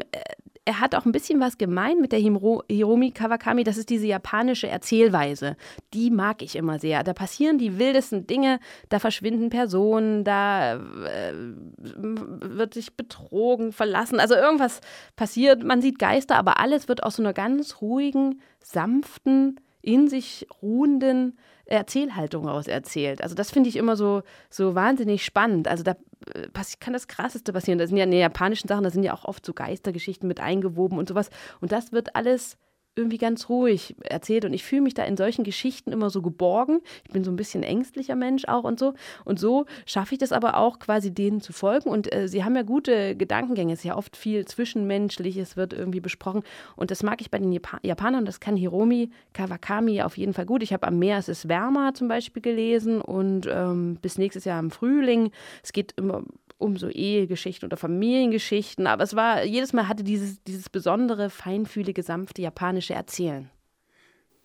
[0.65, 3.63] er hat auch ein bisschen was gemein mit der Hiro Hiromi Kawakami.
[3.63, 5.57] Das ist diese japanische Erzählweise.
[5.93, 7.03] Die mag ich immer sehr.
[7.03, 11.33] Da passieren die wildesten Dinge, da verschwinden Personen, da äh,
[11.77, 14.19] wird sich betrogen, verlassen.
[14.19, 14.79] Also irgendwas
[15.15, 15.63] passiert.
[15.63, 21.37] Man sieht Geister, aber alles wird aus so einer ganz ruhigen, sanften, in sich ruhenden
[21.65, 23.21] Erzählhaltung raus erzählt.
[23.21, 25.67] Also das finde ich immer so, so wahnsinnig spannend.
[25.67, 25.91] Also da
[26.33, 26.47] äh,
[26.79, 27.77] kann das Krasseste passieren.
[27.77, 30.39] Das sind ja in den japanischen Sachen, da sind ja auch oft so Geistergeschichten mit
[30.39, 31.29] eingewoben und sowas.
[31.61, 32.57] Und das wird alles
[32.95, 36.81] irgendwie ganz ruhig erzählt und ich fühle mich da in solchen Geschichten immer so geborgen.
[37.05, 38.93] Ich bin so ein bisschen ängstlicher Mensch auch und so.
[39.25, 41.89] Und so schaffe ich das aber auch quasi denen zu folgen.
[41.89, 43.73] Und äh, sie haben ja gute Gedankengänge.
[43.73, 46.43] Es ist ja oft viel Zwischenmenschliches wird irgendwie besprochen.
[46.75, 48.25] Und das mag ich bei den Jap Japanern.
[48.25, 50.61] Das kann Hiromi Kawakami auf jeden Fall gut.
[50.61, 54.59] Ich habe am Meer es ist wärmer zum Beispiel gelesen und ähm, bis nächstes Jahr
[54.59, 55.31] im Frühling.
[55.63, 56.23] Es geht immer
[56.63, 62.01] um so Ehegeschichten oder Familiengeschichten, aber es war, jedes Mal hatte dieses, dieses besondere, feinfühlige,
[62.01, 63.49] sanfte japanische Erzählen.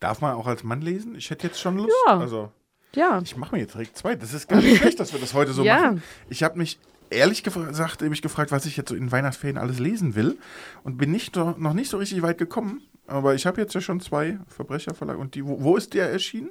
[0.00, 1.14] Darf man auch als Mann lesen?
[1.14, 1.94] Ich hätte jetzt schon Lust.
[2.06, 2.18] Ja.
[2.18, 2.52] Also,
[2.94, 3.20] ja.
[3.22, 4.14] Ich mache mir jetzt direkt zwei.
[4.14, 5.80] Das ist gar nicht schlecht, dass wir das heute so ja.
[5.80, 6.02] machen.
[6.28, 6.78] Ich habe mich
[7.10, 10.38] ehrlich gesagt mich gefragt, was ich jetzt so in Weihnachtsferien alles lesen will
[10.84, 12.82] und bin nicht noch nicht so richtig weit gekommen.
[13.06, 15.18] Aber ich habe jetzt ja schon zwei Verbrecherverlage.
[15.18, 16.50] Und die, wo, wo ist der erschienen?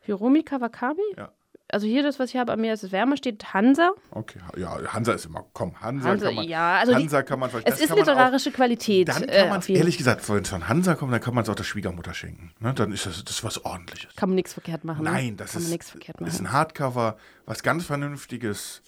[0.00, 1.02] Hiromi Kawakabe?
[1.16, 1.32] Ja.
[1.70, 3.90] Also hier das, was ich habe, am Meer ist es wärmer, steht Hansa.
[4.10, 7.50] Okay, ja, Hansa ist immer, komm, Hansa, Hansa, kann man, ja, also Hansa kann man
[7.50, 7.72] verstehen.
[7.74, 9.08] Es ist literarische Qualität.
[9.08, 11.42] Dann äh, kann man jeden- ehrlich gesagt, wenn es von Hansa kommt, dann kann man
[11.44, 12.52] es auch der Schwiegermutter schenken.
[12.60, 12.72] Ne?
[12.72, 14.14] Dann ist das, das was ordentliches.
[14.16, 15.04] Kann man nichts verkehrt machen.
[15.04, 15.10] ne?
[15.10, 15.94] Nein, das kann ist,
[16.34, 18.82] ist ein Hardcover, was ganz Vernünftiges.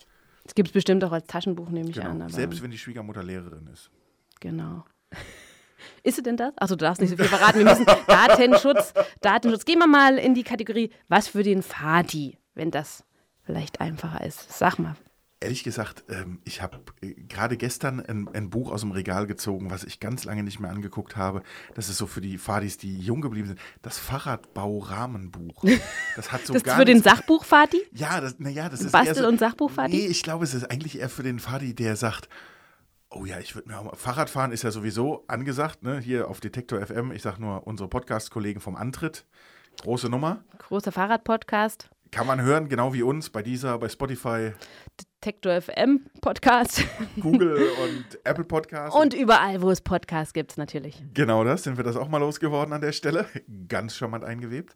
[0.45, 2.09] Das gibt es bestimmt auch als Taschenbuch, nehme ich Genau.
[2.11, 2.29] an.
[2.31, 3.91] Selbst wenn die Schwiegermutter Lehrerin ist.
[4.41, 4.85] Genau.
[6.03, 6.53] Ist sie denn das?
[6.57, 7.59] Achso, du darfst nicht so viel verraten.
[7.59, 9.65] Wir müssen Datenschutz, Datenschutz.
[9.65, 13.05] Gehen wir mal in die Kategorie, was für den Fadi, wenn das
[13.43, 14.57] vielleicht einfacher ist.
[14.57, 14.97] Sag mal.
[15.43, 19.71] Ehrlich gesagt, ähm, ich habe äh, gerade gestern ein, ein Buch aus dem Regal gezogen,
[19.71, 21.43] was ich ganz lange nicht mehr angeguckt habe.
[21.75, 23.59] Das ist so für die Fadis, die jung geblieben sind.
[23.81, 25.65] Das Fahrradbau-Rahmenbuch.
[26.17, 27.81] Das hat so Das ist gar für den Sachbuch-Fadi?
[27.93, 29.97] Ja, das, naja, das ist Bastel- eher so, und Sachbuch-Fadi?
[29.97, 32.29] Nee, ich glaube, es ist eigentlich eher für den Fadi, der sagt,
[33.09, 36.41] oh ja, ich würde mir auch mal, Fahrradfahren ist ja sowieso angesagt, ne, hier auf
[36.41, 37.13] Detektor FM.
[37.13, 39.25] Ich sage nur, unsere Podcast-Kollegen vom Antritt,
[39.83, 40.45] große Nummer.
[40.59, 41.89] Großer Fahrradpodcast.
[42.11, 44.53] Kann man hören, genau wie uns, bei dieser, bei Spotify,
[45.23, 46.85] Detektor FM Podcast.
[47.21, 48.99] Google und Apple Podcasts.
[48.99, 51.05] Und überall, wo es Podcasts gibt, natürlich.
[51.15, 53.27] Genau das, sind wir das auch mal losgeworden an der Stelle.
[53.69, 54.75] Ganz charmant eingewebt.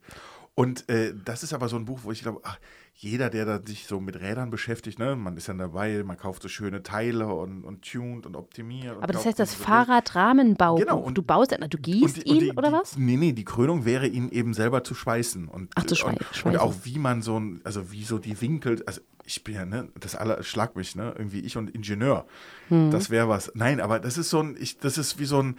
[0.54, 2.58] Und äh, das ist aber so ein Buch, wo ich glaube, ach,
[2.96, 6.42] jeder, der da sich so mit Rädern beschäftigt, ne, man ist dann dabei, man kauft
[6.42, 8.96] so schöne Teile und, und tuned und optimiert.
[8.96, 10.80] Und Aber das kauft heißt das so Fahrradrahmenbaubuch.
[10.80, 12.96] Genau, und- du baust, du Und gießt und ihn die, oder die, was?
[12.96, 15.48] Nee, nee, die Krönung wäre, ihn eben selber zu schweißen.
[15.48, 16.50] Und, Ach, zu schwei- und, schweißen.
[16.52, 19.64] und auch wie man so ein, also wie so die Winkel, also ich bin ja,
[19.66, 22.26] ne, das aller schlag mich, ne, irgendwie ich und Ingenieur.
[22.68, 22.90] Hm.
[22.92, 23.50] Das wäre was.
[23.54, 25.56] Nein, aber das ist so ein, ich, das ist wie so ein,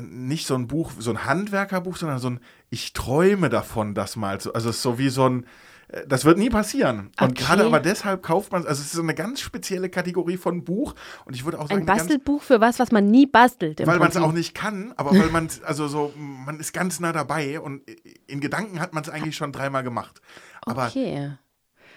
[0.00, 4.40] nicht so ein Buch, so ein Handwerkerbuch, sondern so ein, ich träume davon, das mal
[4.40, 5.46] zu, also es ist so wie so ein,
[6.06, 7.10] das wird nie passieren.
[7.20, 7.44] Und Okay.
[7.44, 10.94] gerade aber deshalb kauft man, also es ist so eine ganz spezielle Kategorie von Buch.
[11.24, 13.86] Und ich würde auch sagen, Ein Bastelbuch für was, was man nie bastelt.
[13.86, 17.12] weil man es auch nicht kann, aber weil man also so, man ist ganz nah
[17.12, 17.82] dabei und
[18.26, 20.20] in Gedanken hat man es eigentlich schon dreimal gemacht.
[20.62, 21.32] Aber Okay.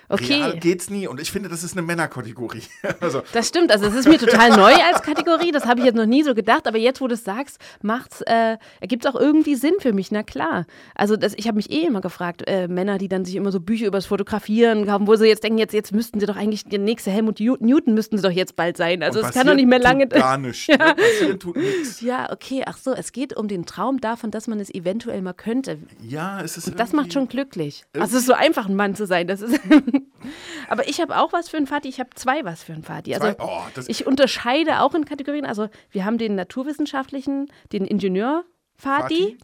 [0.09, 0.59] Real Okay.
[0.59, 2.63] geht's nie und ich finde, das ist eine Männerkategorie.
[2.99, 5.95] also Das stimmt, also es ist mir total neu als Kategorie, das habe ich jetzt
[5.95, 9.19] noch nie so gedacht, aber jetzt, wo du es sagst, macht's, äh, ergibt es auch
[9.19, 10.65] irgendwie Sinn für mich, na klar.
[10.95, 13.59] Also das, ich habe mich eh immer gefragt, äh, Männer, die dann sich immer so
[13.59, 16.79] Bücher übers Fotografieren kaufen, wo sie jetzt denken, jetzt, jetzt müssten sie doch eigentlich, der
[16.79, 19.03] nächste Helmut Newton müssten sie doch jetzt bald sein.
[19.03, 20.07] Also und es kann doch nicht mehr lange...
[20.07, 20.67] Tut gar nichts.
[20.67, 20.77] Ne?
[20.77, 22.01] Passieren tut nichts.
[22.01, 25.33] Ja, okay, ach so, es geht um den Traum davon, dass man es eventuell mal
[25.33, 25.79] könnte.
[26.01, 27.83] Ja, es ist Das macht schon glücklich.
[27.93, 29.27] Also es ist so einfach, ein Mann zu sein.
[29.27, 29.59] Das ist
[30.69, 31.87] Aber ich habe auch was für einen Vati.
[31.87, 33.13] Ich habe zwei was für einen Vati.
[33.15, 33.35] Also?
[33.39, 35.45] Oh, ich unterscheide auch in Kategorien.
[35.45, 38.43] Also wir haben den naturwissenschaftlichen, den Ingenieur
[38.77, 39.37] Vati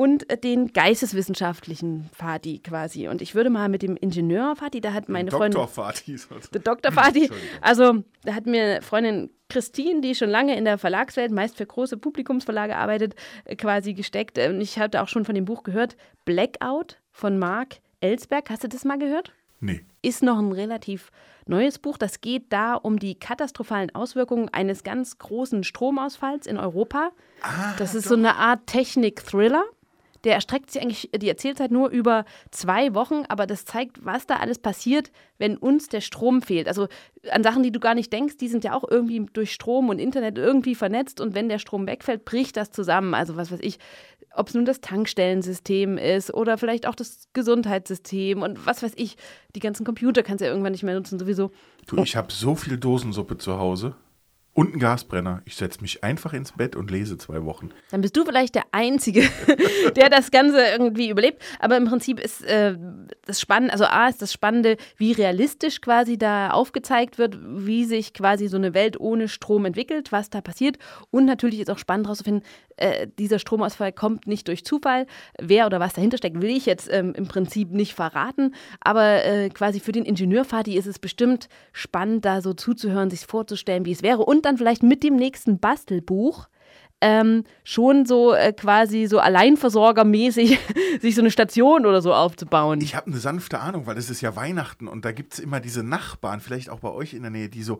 [0.00, 3.08] und äh, den geisteswissenschaftlichen Vati quasi.
[3.08, 5.68] Und ich würde mal mit dem Ingenieur Vati, da hat meine Freundin Dr.
[5.68, 6.16] Fatih.
[6.54, 6.92] der Dr.
[6.92, 7.30] Fadi.
[7.60, 11.98] Also, da hat mir Freundin Christine, die schon lange in der Verlagswelt, meist für große
[11.98, 14.38] Publikumsverlage arbeitet, äh, quasi gesteckt.
[14.38, 18.48] Äh, Und ich hatte auch schon von dem Buch gehört, Blackout von Mark Ellsberg.
[18.48, 19.34] Hast du das mal gehört?
[19.60, 19.84] Nee.
[20.02, 21.10] Ist noch ein relativ
[21.46, 21.98] neues Buch.
[21.98, 27.10] Das geht da um die katastrophalen Auswirkungen eines ganz großen Stromausfalls in Europa.
[27.78, 29.64] das ist so eine Art Technik-Thriller.
[30.24, 34.36] Der erstreckt sich eigentlich die Erzählzeit nur über zwei Wochen, aber das zeigt, was da
[34.36, 36.68] alles passiert, wenn uns der Strom fehlt.
[36.68, 36.88] Also
[37.30, 39.98] an Sachen, die du gar nicht denkst, die sind ja auch irgendwie durch Strom und
[39.98, 43.14] Internet irgendwie vernetzt und wenn der Strom wegfällt, bricht das zusammen.
[43.14, 43.78] Also was weiß ich,
[44.34, 49.16] ob es nun das Tankstellensystem ist oder vielleicht auch das Gesundheitssystem und was weiß ich,
[49.54, 51.50] die ganzen Computer kannst du ja irgendwann nicht mehr nutzen sowieso.
[51.86, 53.94] Du, ich habe so viel Dosensuppe zu Hause
[54.60, 55.40] und einen Gasbrenner.
[55.46, 57.70] Ich setze mich einfach ins Bett und lese zwei Wochen.
[57.92, 59.22] Dann bist du vielleicht der Einzige,
[59.96, 61.42] der das Ganze irgendwie überlebt.
[61.60, 62.76] Aber im Prinzip ist äh,
[63.24, 68.12] das Spannende, also A ist das Spannende, wie realistisch quasi da aufgezeigt wird, wie sich
[68.12, 70.76] quasi so eine Welt ohne Strom entwickelt, was da passiert.
[71.10, 72.44] Und natürlich ist auch spannend herauszufinden,
[72.80, 75.06] äh, dieser Stromausfall kommt nicht durch Zufall.
[75.38, 78.54] Wer oder was dahinter steckt, will ich jetzt ähm, im Prinzip nicht verraten.
[78.80, 83.20] Aber äh, quasi für den Ingenieur Fadi ist es bestimmt spannend, da so zuzuhören, sich
[83.20, 84.24] vorzustellen, wie es wäre.
[84.24, 86.48] Und dann vielleicht mit dem nächsten Bastelbuch
[87.00, 90.58] ähm, schon so äh, quasi so alleinversorgermäßig
[91.00, 92.80] sich so eine Station oder so aufzubauen.
[92.82, 95.60] Ich habe eine sanfte Ahnung, weil es ist ja Weihnachten und da gibt es immer
[95.60, 97.78] diese Nachbarn, vielleicht auch bei euch in der Nähe, die so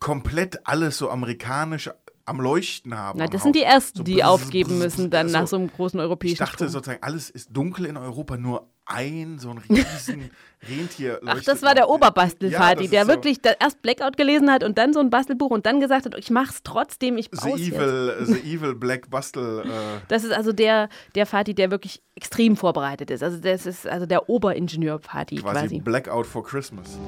[0.00, 1.88] komplett alles so amerikanisch
[2.24, 3.18] am Leuchten haben.
[3.18, 5.38] Na, das sind die ersten, So die aufgeben müssen dann so.
[5.38, 6.68] nach so einem großen Ich europäischen dachte Strom.
[6.68, 10.30] sozusagen, alles ist dunkel in Europa, nur ein so ein riesen
[10.68, 11.94] Rentier Ach, das war der noch.
[11.94, 15.66] Oberbastelfadi, das der so wirklich erst Blackout gelesen hat und dann so ein Bastelbuch und
[15.66, 17.74] dann gesagt hat, ich mach's trotzdem, ich The brauch's jetzt.
[17.76, 19.60] Evil, the evil Black Bastel.
[19.64, 23.22] Äh, Das ist also der, der Fadi, der wirklich extrem vorbereitet ist.
[23.22, 25.80] Also das ist also der Oberingenieur-Fadi quasi, quasi.
[25.80, 26.98] Blackout for Christmas.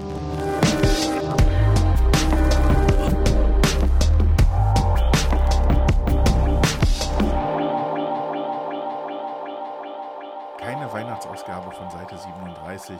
[11.44, 12.96] Weihnachtsausgabe von Seite 37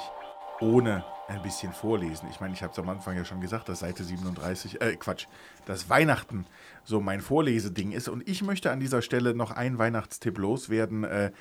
[0.60, 2.28] ohne ein bisschen vorlesen.
[2.30, 5.26] Ich meine, ich habe es am Anfang ja schon gesagt, dass Seite 37, äh, Quatsch,
[5.66, 6.46] dass Weihnachten
[6.84, 8.08] so mein Vorleseding ist.
[8.08, 11.04] Und ich möchte an dieser Stelle noch ein Weihnachtstipp loswerden.
[11.04, 11.32] Äh,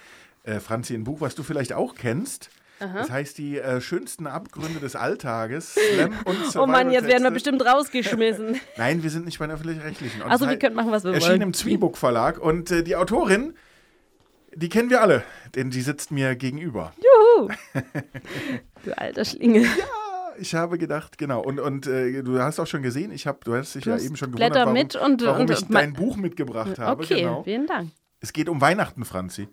[0.43, 2.49] äh, Franzi, ein Buch, was du vielleicht auch kennst.
[2.79, 2.99] Aha.
[2.99, 5.75] Das heißt, die äh, schönsten Abgründe des Alltages.
[5.93, 8.59] Slam und oh Mann, jetzt werden wir bestimmt rausgeschmissen.
[8.77, 10.23] Nein, wir sind nicht bei den öffentlich-rechtlichen.
[10.23, 11.41] Also, wir können machen, was wir erschien wollen.
[11.41, 13.53] Erschien im Zwiebuck Verlag und äh, die Autorin,
[14.55, 15.23] die kennen wir alle,
[15.55, 16.93] denn die sitzt mir gegenüber.
[16.97, 17.49] Juhu!
[18.85, 19.63] du alter Schlingel.
[19.63, 19.85] Ja!
[20.37, 21.41] ich habe gedacht, genau.
[21.41, 23.97] Und, und äh, du hast auch schon gesehen, ich habe, du hast dich du ja
[23.97, 27.03] eben schon gewundert, warum, mit und, warum und, ich dein Buch mitgebracht habe.
[27.03, 27.43] Okay, genau.
[27.43, 27.91] vielen Dank.
[28.19, 29.49] Es geht um Weihnachten, Franzi.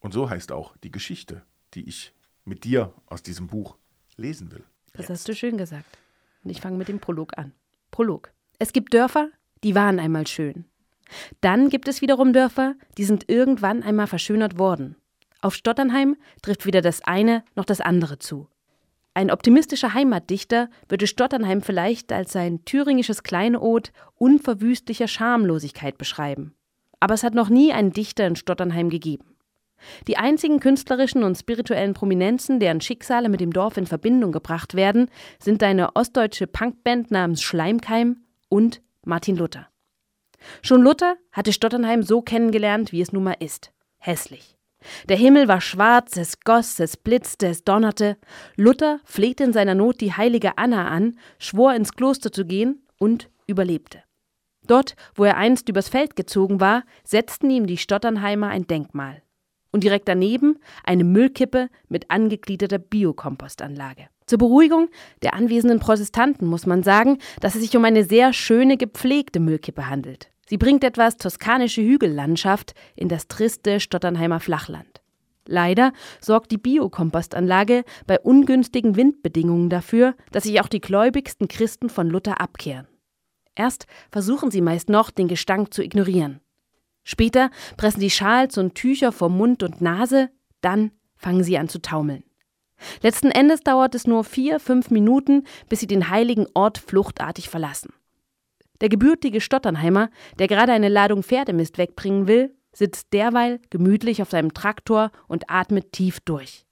[0.00, 1.42] Und so heißt auch die Geschichte,
[1.74, 2.12] die ich
[2.44, 3.76] mit dir aus diesem Buch
[4.16, 4.64] lesen will.
[4.92, 5.10] Das Jetzt.
[5.10, 5.98] hast du schön gesagt.
[6.44, 7.52] Und ich fange mit dem Prolog an.
[7.90, 8.32] Prolog.
[8.58, 9.30] Es gibt Dörfer,
[9.64, 10.64] die waren einmal schön.
[11.40, 14.96] Dann gibt es wiederum Dörfer, die sind irgendwann einmal verschönert worden.
[15.40, 18.48] Auf Stotternheim trifft weder das eine noch das andere zu.
[19.14, 26.54] Ein optimistischer Heimatdichter würde Stotternheim vielleicht als sein thüringisches Kleinod unverwüstlicher Schamlosigkeit beschreiben.
[27.00, 29.36] Aber es hat noch nie einen Dichter in Stotternheim gegeben.
[30.06, 35.10] Die einzigen künstlerischen und spirituellen Prominenzen, deren Schicksale mit dem Dorf in Verbindung gebracht werden,
[35.40, 39.71] sind eine ostdeutsche Punkband namens Schleimkeim und Martin Luther.
[40.62, 43.72] Schon Luther hatte Stotternheim so kennengelernt, wie es nun mal ist.
[43.98, 44.56] Hässlich.
[45.08, 48.16] Der Himmel war schwarz, es goss, es blitzte, es donnerte.
[48.56, 53.30] Luther flehte in seiner Not die heilige Anna an, schwor ins Kloster zu gehen und
[53.46, 54.02] überlebte.
[54.66, 59.22] Dort, wo er einst übers Feld gezogen war, setzten ihm die Stotternheimer ein Denkmal
[59.72, 64.08] und direkt daneben eine Müllkippe mit angegliederter Biokompostanlage.
[64.26, 64.88] Zur Beruhigung
[65.22, 69.88] der anwesenden Protestanten muss man sagen, dass es sich um eine sehr schöne, gepflegte Müllkippe
[69.88, 70.31] handelt.
[70.52, 75.00] Sie bringt etwas toskanische Hügellandschaft in das triste Stotternheimer Flachland.
[75.46, 82.10] Leider sorgt die Biokompostanlage bei ungünstigen Windbedingungen dafür, dass sich auch die gläubigsten Christen von
[82.10, 82.86] Luther abkehren.
[83.54, 86.40] Erst versuchen sie meist noch, den Gestank zu ignorieren.
[87.02, 90.28] Später pressen die Schals und Tücher vor Mund und Nase,
[90.60, 92.24] dann fangen sie an zu taumeln.
[93.00, 97.94] Letzten Endes dauert es nur vier, fünf Minuten, bis sie den heiligen Ort fluchtartig verlassen.
[98.82, 104.54] Der gebürtige Stotternheimer, der gerade eine Ladung Pferdemist wegbringen will, sitzt derweil gemütlich auf seinem
[104.54, 106.66] Traktor und atmet tief durch.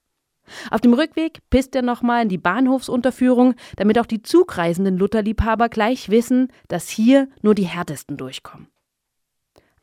[0.73, 6.11] Auf dem Rückweg pisst er nochmal in die Bahnhofsunterführung, damit auch die zugreisenden Lutherliebhaber gleich
[6.11, 8.67] wissen, dass hier nur die Härtesten durchkommen.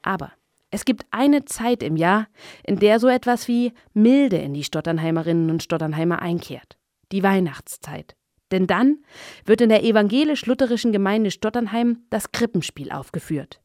[0.01, 0.33] Aber
[0.69, 2.27] es gibt eine Zeit im Jahr,
[2.63, 6.77] in der so etwas wie Milde in die Stotternheimerinnen und Stotternheimer einkehrt.
[7.13, 8.17] Die Weihnachtszeit.
[8.51, 9.03] Denn dann
[9.45, 13.61] wird in der evangelisch-lutherischen Gemeinde Stotternheim das Krippenspiel aufgeführt.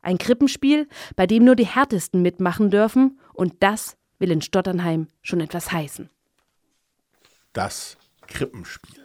[0.00, 5.40] Ein Krippenspiel, bei dem nur die Härtesten mitmachen dürfen, und das will in Stotternheim schon
[5.40, 6.08] etwas heißen.
[7.52, 9.04] Das Krippenspiel.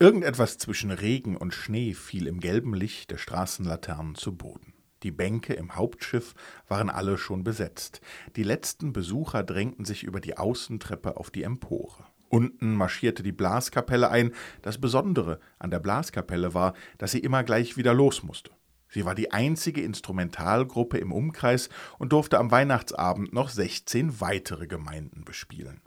[0.00, 4.74] Irgendetwas zwischen Regen und Schnee fiel im gelben Licht der Straßenlaternen zu Boden.
[5.02, 6.34] Die Bänke im Hauptschiff
[6.66, 8.00] waren alle schon besetzt.
[8.36, 12.04] Die letzten Besucher drängten sich über die Außentreppe auf die Empore.
[12.28, 14.32] Unten marschierte die Blaskapelle ein.
[14.62, 18.50] Das Besondere an der Blaskapelle war, dass sie immer gleich wieder los musste.
[18.90, 25.24] Sie war die einzige Instrumentalgruppe im Umkreis und durfte am Weihnachtsabend noch 16 weitere Gemeinden
[25.24, 25.82] bespielen.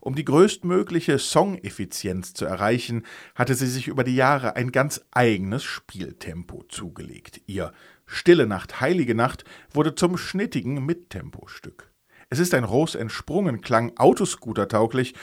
[0.00, 5.64] Um die größtmögliche Songeffizienz zu erreichen, hatte sie sich über die Jahre ein ganz eigenes
[5.64, 7.40] Spieltempo zugelegt.
[7.46, 7.72] Ihr
[8.04, 11.90] Stille Nacht, Heilige Nacht wurde zum schnittigen Mittempostück.
[12.28, 15.14] Es ist ein Ros entsprungen, klang Autoscooter-tauglich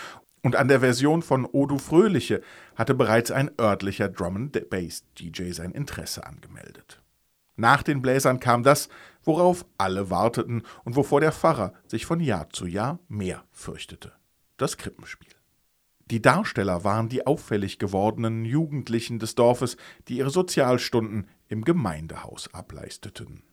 [0.42, 2.42] und an der Version von Odu Fröhliche
[2.76, 7.02] hatte bereits ein örtlicher Drum-and-Bass-DJ sein Interesse angemeldet.
[7.56, 8.88] Nach den Bläsern kam das,
[9.24, 14.14] worauf alle warteten und wovor der Pfarrer sich von Jahr zu Jahr mehr fürchtete:
[14.58, 15.34] das Krippenspiel.
[16.10, 23.44] Die Darsteller waren die auffällig gewordenen Jugendlichen des Dorfes, die ihre Sozialstunden im Gemeindehaus ableisteten.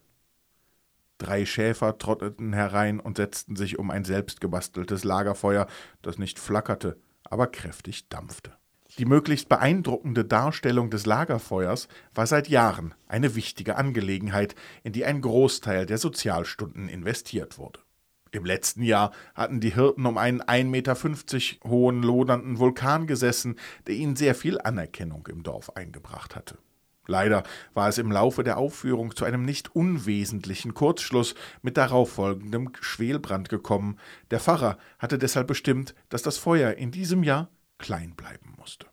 [1.19, 5.67] Drei Schäfer trotteten herein und setzten sich um ein selbstgebasteltes Lagerfeuer,
[6.03, 8.53] das nicht flackerte, aber kräftig dampfte.
[8.99, 15.21] Die möglichst beeindruckende Darstellung des Lagerfeuers war seit Jahren eine wichtige Angelegenheit, in die ein
[15.21, 17.81] Großteil der Sozialstunden investiert wurde.
[18.33, 23.95] Im letzten Jahr hatten die Hirten um einen 1,50 Meter hohen lodernden Vulkan gesessen, der
[23.95, 26.59] ihnen sehr viel Anerkennung im Dorf eingebracht hatte.
[27.07, 33.49] Leider war es im Laufe der Aufführung zu einem nicht unwesentlichen Kurzschluss mit darauffolgendem Schwelbrand
[33.49, 33.99] gekommen.
[34.31, 38.87] Der Pfarrer hatte deshalb bestimmt, dass das Feuer in diesem Jahr klein bleiben musste.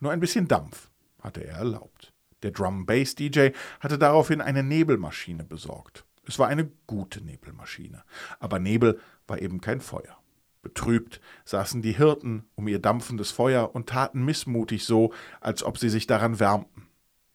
[0.00, 2.12] Nur ein bisschen Dampf hatte er erlaubt.
[2.42, 6.04] Der Drum-Bass-DJ hatte daraufhin eine Nebelmaschine besorgt.
[6.26, 8.02] Es war eine gute Nebelmaschine,
[8.40, 10.18] aber Nebel war eben kein Feuer.
[10.62, 15.88] Betrübt saßen die Hirten um ihr dampfendes Feuer und taten missmutig so, als ob sie
[15.88, 16.81] sich daran wärmten.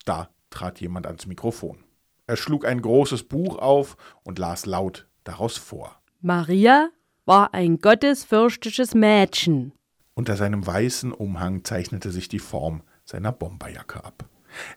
[0.08, 1.84] Da trat jemand ans Mikrofon.
[2.28, 6.02] Er schlug ein großes Buch auf und las laut daraus vor.
[6.22, 6.90] Maria
[7.26, 9.74] war ein gottesfürchtiges Mädchen.
[10.14, 14.26] Unter seinem weißen Umhang zeichnete sich die Form seiner Bomberjacke ab.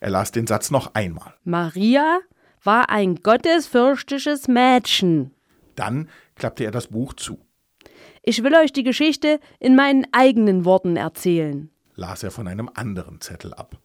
[0.01, 1.35] Er las den Satz noch einmal.
[1.45, 2.19] Maria
[2.65, 5.33] war ein gottesfürchtiges Mädchen.
[5.77, 7.39] Dann klappte er das Buch zu.
[8.23, 13.21] Ich will euch die Geschichte in meinen eigenen Worten erzählen, las er von einem anderen
[13.21, 13.79] Zettel ab.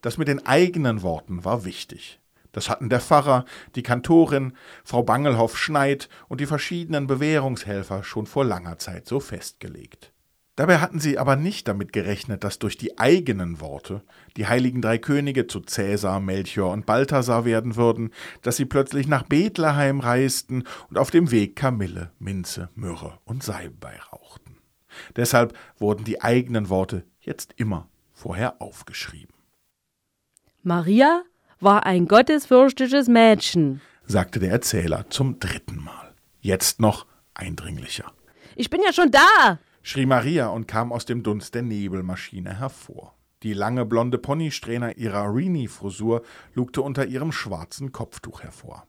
[0.00, 2.20] Das mit den eigenen Worten war wichtig.
[2.52, 8.78] Das hatten der Pfarrer, die Kantorin, Frau Bangelhoff-Schneid und die verschiedenen Bewährungshelfer schon vor langer
[8.78, 10.12] Zeit so festgelegt.
[10.56, 14.02] Dabei hatten sie aber nicht damit gerechnet, dass durch die eigenen Worte
[14.38, 19.24] die heiligen drei Könige zu Cäsar, Melchior und Balthasar werden würden, dass sie plötzlich nach
[19.24, 24.56] Bethlehem reisten und auf dem Weg Kamille, Minze, Myrrhe und Salbei rauchten.
[25.14, 29.35] Deshalb wurden die eigenen Worte jetzt immer vorher aufgeschrieben.
[30.68, 31.22] Maria
[31.60, 36.12] war ein gottesfürchtiges Mädchen, sagte der Erzähler zum dritten Mal.
[36.40, 38.12] Jetzt noch eindringlicher.
[38.56, 43.14] Ich bin ja schon da, schrie Maria und kam aus dem Dunst der Nebelmaschine hervor.
[43.44, 48.88] Die lange blonde Ponysträhne ihrer Rini-Frisur lugte unter ihrem schwarzen Kopftuch hervor.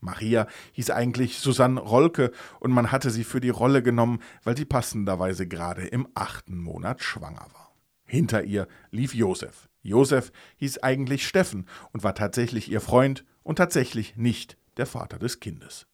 [0.00, 4.64] Maria hieß eigentlich Susanne Rolke und man hatte sie für die Rolle genommen, weil sie
[4.64, 7.74] passenderweise gerade im achten Monat schwanger war.
[8.06, 9.68] Hinter ihr lief Josef.
[9.82, 15.40] Josef hieß eigentlich Steffen und war tatsächlich ihr Freund und tatsächlich nicht der Vater des
[15.40, 15.86] Kindes.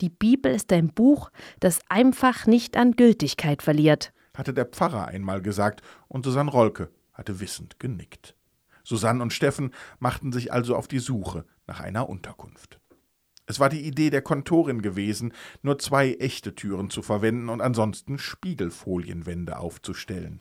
[0.00, 5.40] Die Bibel ist ein Buch, das einfach nicht an Gültigkeit verliert, hatte der Pfarrer einmal
[5.40, 8.34] gesagt, und Susanne Rolke hatte wissend genickt.
[8.84, 12.78] Susanne und Steffen machten sich also auf die Suche nach einer Unterkunft.
[13.46, 15.32] Es war die Idee der Kontorin gewesen,
[15.62, 20.40] nur zwei echte Türen zu verwenden und ansonsten Spiegelfolienwände aufzustellen.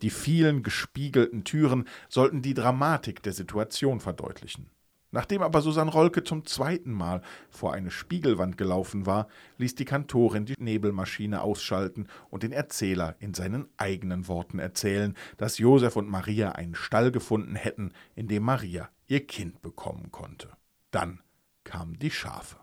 [0.00, 4.70] Die vielen gespiegelten Türen sollten die Dramatik der Situation verdeutlichen.
[5.12, 10.46] Nachdem aber Susanne Rolke zum zweiten Mal vor eine Spiegelwand gelaufen war, ließ die Kantorin
[10.46, 16.52] die Nebelmaschine ausschalten und den Erzähler in seinen eigenen Worten erzählen, dass Josef und Maria
[16.52, 20.50] einen Stall gefunden hätten, in dem Maria ihr Kind bekommen konnte.
[20.90, 21.20] Dann
[21.66, 22.56] kamen die Schafe.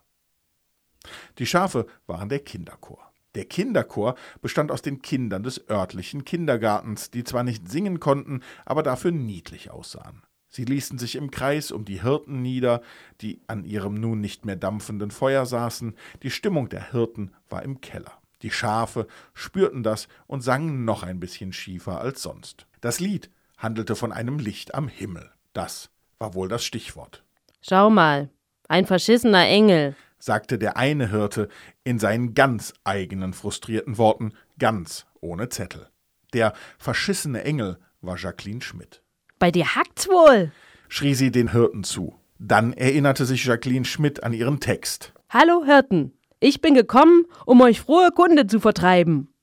[1.37, 3.13] Die Schafe waren der Kinderchor.
[3.35, 8.81] Der Kinderchor bestand aus den Kindern des örtlichen Kindergartens, die zwar nicht singen konnten, aber
[8.81, 10.23] dafür niedlich aussahen.
[10.49, 12.81] Sie ließen sich im Kreis um die Hirten nieder,
[13.21, 15.95] die an ihrem nun nicht mehr dampfenden Feuer saßen.
[16.21, 18.11] Die Stimmung der Hirten war im Keller.
[18.43, 22.67] Die Schafe spürten das und sangen noch ein bisschen schiefer als sonst.
[22.81, 25.31] Das Lied handelte von einem Licht am Himmel.
[25.53, 25.89] Das
[26.19, 27.23] war wohl das Stichwort.
[27.61, 28.29] Schau mal,
[28.67, 31.49] ein verschissener Engel, sagte der eine Hirte
[31.83, 35.89] in seinen ganz eigenen frustrierten Worten, ganz ohne Zettel.
[36.33, 39.01] Der verschissene Engel war Jacqueline Schmidt.
[39.39, 40.51] Bei dir hackt's wohl,
[40.87, 42.15] schrie sie den Hirten zu.
[42.39, 45.13] Dann erinnerte sich Jacqueline Schmidt an ihren Text.
[45.29, 49.33] Hallo Hirten, ich bin gekommen, um euch frohe Kunde zu vertreiben,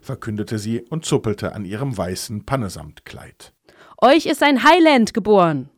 [0.00, 3.52] verkündete sie und zuppelte an ihrem weißen Pannesamtkleid.
[3.98, 5.70] Euch ist ein Highland geboren.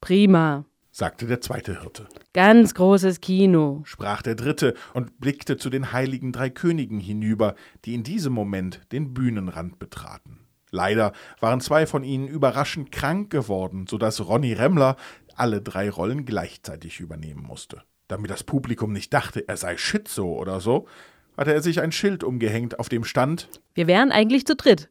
[0.00, 0.64] Prima,
[0.96, 2.08] sagte der zweite Hirte.
[2.32, 7.54] Ganz großes Kino, sprach der dritte und blickte zu den heiligen drei Königen hinüber,
[7.84, 10.46] die in diesem Moment den Bühnenrand betraten.
[10.70, 14.96] Leider waren zwei von ihnen überraschend krank geworden, so dass Ronny Remmler
[15.34, 17.82] alle drei Rollen gleichzeitig übernehmen musste.
[18.08, 20.88] Damit das Publikum nicht dachte, er sei Schizo oder so,
[21.36, 24.88] hatte er sich ein Schild umgehängt, auf dem stand Wir wären eigentlich zu dritt.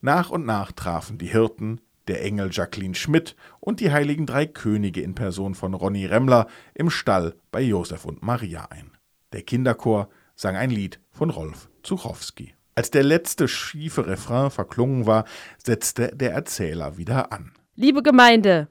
[0.00, 5.00] Nach und nach trafen die Hirten, der Engel Jacqueline Schmidt und die heiligen drei Könige
[5.00, 8.90] in Person von Ronny Remmler im Stall bei Josef und Maria ein.
[9.32, 12.54] Der Kinderchor sang ein Lied von Rolf Zuchowski.
[12.74, 15.24] Als der letzte schiefe Refrain verklungen war,
[15.56, 17.52] setzte der Erzähler wieder an.
[17.76, 18.66] Liebe Gemeinde,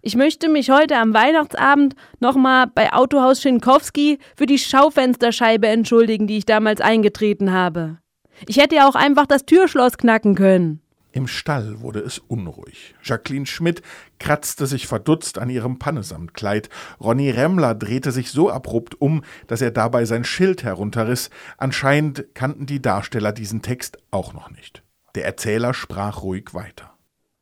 [0.00, 6.38] ich möchte mich heute am Weihnachtsabend nochmal bei Autohaus Schinkowski für die Schaufensterscheibe entschuldigen, die
[6.38, 7.98] ich damals eingetreten habe.
[8.48, 10.79] Ich hätte ja auch einfach das Türschloss knacken können.
[11.12, 12.94] Im Stall wurde es unruhig.
[13.02, 13.82] Jacqueline Schmidt
[14.20, 16.68] kratzte sich verdutzt an ihrem Pannesamtkleid.
[17.00, 21.30] Ronny Remmler drehte sich so abrupt um, dass er dabei sein Schild herunterriss.
[21.58, 24.84] Anscheinend kannten die Darsteller diesen Text auch noch nicht.
[25.16, 26.94] Der Erzähler sprach ruhig weiter.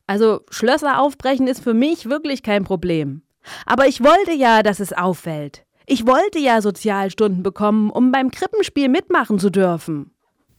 [0.06, 3.20] Also Schlösser aufbrechen ist für mich wirklich kein Problem.
[3.66, 5.64] Aber ich wollte ja, dass es auffällt.
[5.84, 10.10] Ich wollte ja Sozialstunden bekommen, um beim Krippenspiel mitmachen zu dürfen.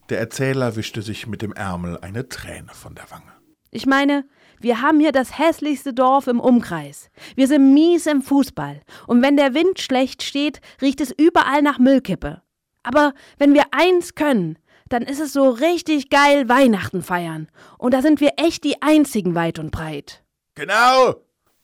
[0.10, 3.32] Der Erzähler wischte sich mit dem Ärmel eine Träne von der Wange.
[3.72, 4.26] Ich meine,
[4.60, 7.10] wir haben hier das hässlichste Dorf im Umkreis.
[7.36, 8.82] Wir sind mies im Fußball.
[9.06, 12.42] Und wenn der Wind schlecht steht, riecht es überall nach Müllkippe.
[12.82, 14.58] Aber wenn wir eins können,
[14.90, 17.48] dann ist es so richtig geil Weihnachten feiern.
[17.78, 20.24] Und da sind wir echt die einzigen weit und breit.
[20.56, 21.16] Genau,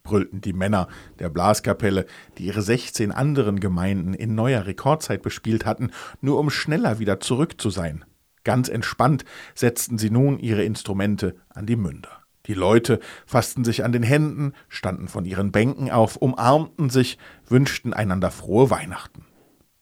[0.03, 0.87] brüllten die Männer
[1.17, 2.05] der Blaskapelle,
[2.37, 5.89] die ihre 16 anderen Gemeinden in neuer Rekordzeit bespielt hatten,
[6.21, 8.05] nur um schneller wieder zurück zu sein.
[8.45, 9.25] Ganz entspannt
[9.55, 12.21] setzten sie nun ihre Instrumente an die Münder.
[12.45, 17.17] Die Leute fassten sich an den Händen, standen von ihren Bänken auf, umarmten sich,
[17.47, 19.25] wünschten einander frohe Weihnachten.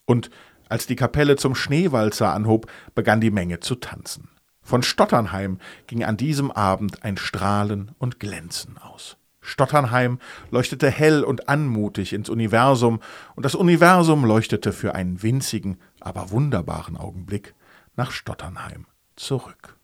[0.05, 0.29] Und
[0.69, 4.29] als die Kapelle zum Schneewalzer anhob, begann die Menge zu tanzen.
[4.61, 9.17] Von Stotternheim ging an diesem Abend ein Strahlen und Glänzen aus.
[9.41, 10.19] Stotternheim
[10.51, 13.01] leuchtete hell und anmutig ins Universum,
[13.35, 17.53] und das Universum leuchtete für einen winzigen, aber wunderbaren Augenblick
[17.95, 18.85] nach Stotternheim
[19.15, 19.77] zurück.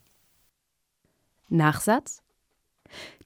[1.48, 2.22] Nachsatz?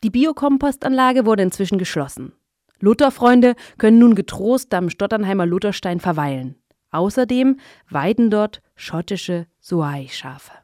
[0.03, 2.32] Die Biokompostanlage wurde inzwischen geschlossen.
[2.80, 6.57] Lutherfreunde können nun getrost am Stotternheimer Lutherstein verweilen.
[6.91, 7.59] Außerdem
[7.89, 10.64] weiden dort schottische Suai-Schafe.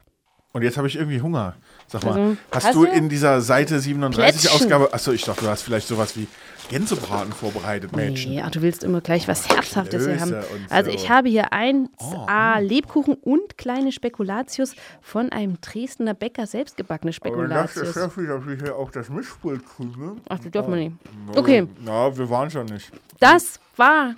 [0.53, 1.55] Und jetzt habe ich irgendwie Hunger.
[1.87, 4.61] Sag mal, Also, hast, hast du in dieser Seite 37 Plätzchen.
[4.61, 6.27] Ausgabe, achso, ich dachte, du hast vielleicht sowas wie
[6.69, 8.31] Gänsebraten vorbereitet, Mädchen.
[8.33, 10.35] Nee, ach, du willst immer gleich was Herzhaftes hier haben.
[10.69, 10.95] Also so.
[10.95, 17.95] ich habe hier 1A Lebkuchen und kleine Spekulatius von einem Dresdner Bäcker selbstgebackene Spekulatius.
[17.95, 20.15] wieder, dass ich hier auch das Mischpult kriege.
[20.29, 20.95] Ach, das dürfen wir nicht.
[21.35, 22.91] Okay, Na, wir waren schon nicht.
[23.19, 24.15] das war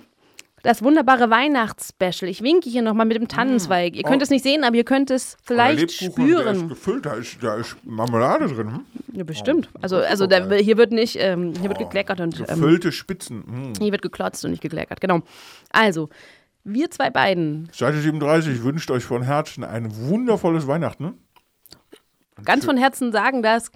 [0.64, 2.28] das wunderbare Weihnachtsspecial.
[2.28, 3.94] Ich winke hier nochmal mit dem Tannenzweig.
[3.94, 6.68] Ihr könnt es nicht sehen, aber ihr könnt es vielleicht Der ist spüren.
[6.70, 8.72] gefüllt, da ist, da ist Marmelade drin.
[8.72, 8.84] Hm?
[9.12, 9.68] Ja, bestimmt.
[9.82, 13.44] Also, also da, hier wird nicht, ähm, hier wird gekleckert und ähm, Gefüllte Spitzen.
[13.46, 13.72] Hm.
[13.78, 15.02] hier wird geklotzt und nicht gekleckert.
[15.02, 15.20] Genau.
[15.70, 16.08] Also,
[16.64, 21.18] wir zwei beiden, Seite 37 wünscht euch von Herzen ein wundervolles Weihnachten.
[22.42, 23.70] Ganz von Herzen sagen das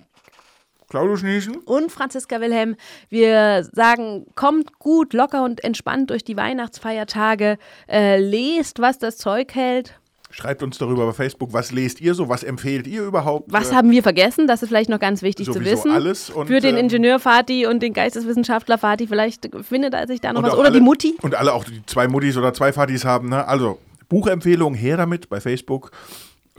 [0.88, 1.56] Claudius Niesen?
[1.56, 2.76] und Franziska Wilhelm.
[3.10, 7.58] Wir sagen, kommt gut, locker und entspannt durch die Weihnachtsfeiertage.
[7.88, 9.94] Äh, lest, was das Zeug hält.
[10.30, 13.50] Schreibt uns darüber bei Facebook, was lest ihr so, was empfehlt ihr überhaupt?
[13.50, 14.46] Was äh, haben wir vergessen?
[14.46, 15.90] Das ist vielleicht noch ganz wichtig zu wissen.
[15.90, 19.06] alles und, Für den ähm, Ingenieur Fati und den Geisteswissenschaftler Fati.
[19.06, 20.52] Vielleicht findet er sich da noch was.
[20.52, 21.16] Oder alle, die Mutti.
[21.22, 23.30] Und alle auch die zwei Muttis oder zwei Vatis haben.
[23.30, 23.46] Ne?
[23.46, 23.78] Also
[24.10, 25.92] Buchempfehlungen her damit bei Facebook,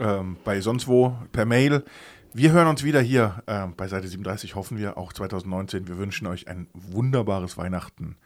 [0.00, 1.84] ähm, bei sonst wo, per Mail.
[2.32, 5.88] Wir hören uns wieder hier ähm, bei Seite 37, hoffen wir, auch 2019.
[5.88, 8.16] Wir wünschen euch ein wunderbares Weihnachten.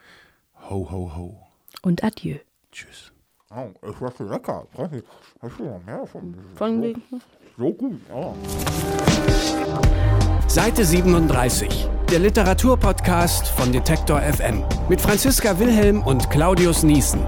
[0.68, 1.46] Ho, ho, ho.
[1.80, 2.36] Und adieu.
[2.70, 3.12] Tschüss.
[3.50, 4.66] Oh, war so lecker.
[5.40, 6.34] Hast du noch mehr von?
[6.54, 7.02] Von wegen.
[7.56, 8.00] So gut.
[8.12, 8.34] Oh.
[10.48, 17.26] Seite 37, der Literaturpodcast von Detektor FM mit Franziska Wilhelm und Claudius Niesen.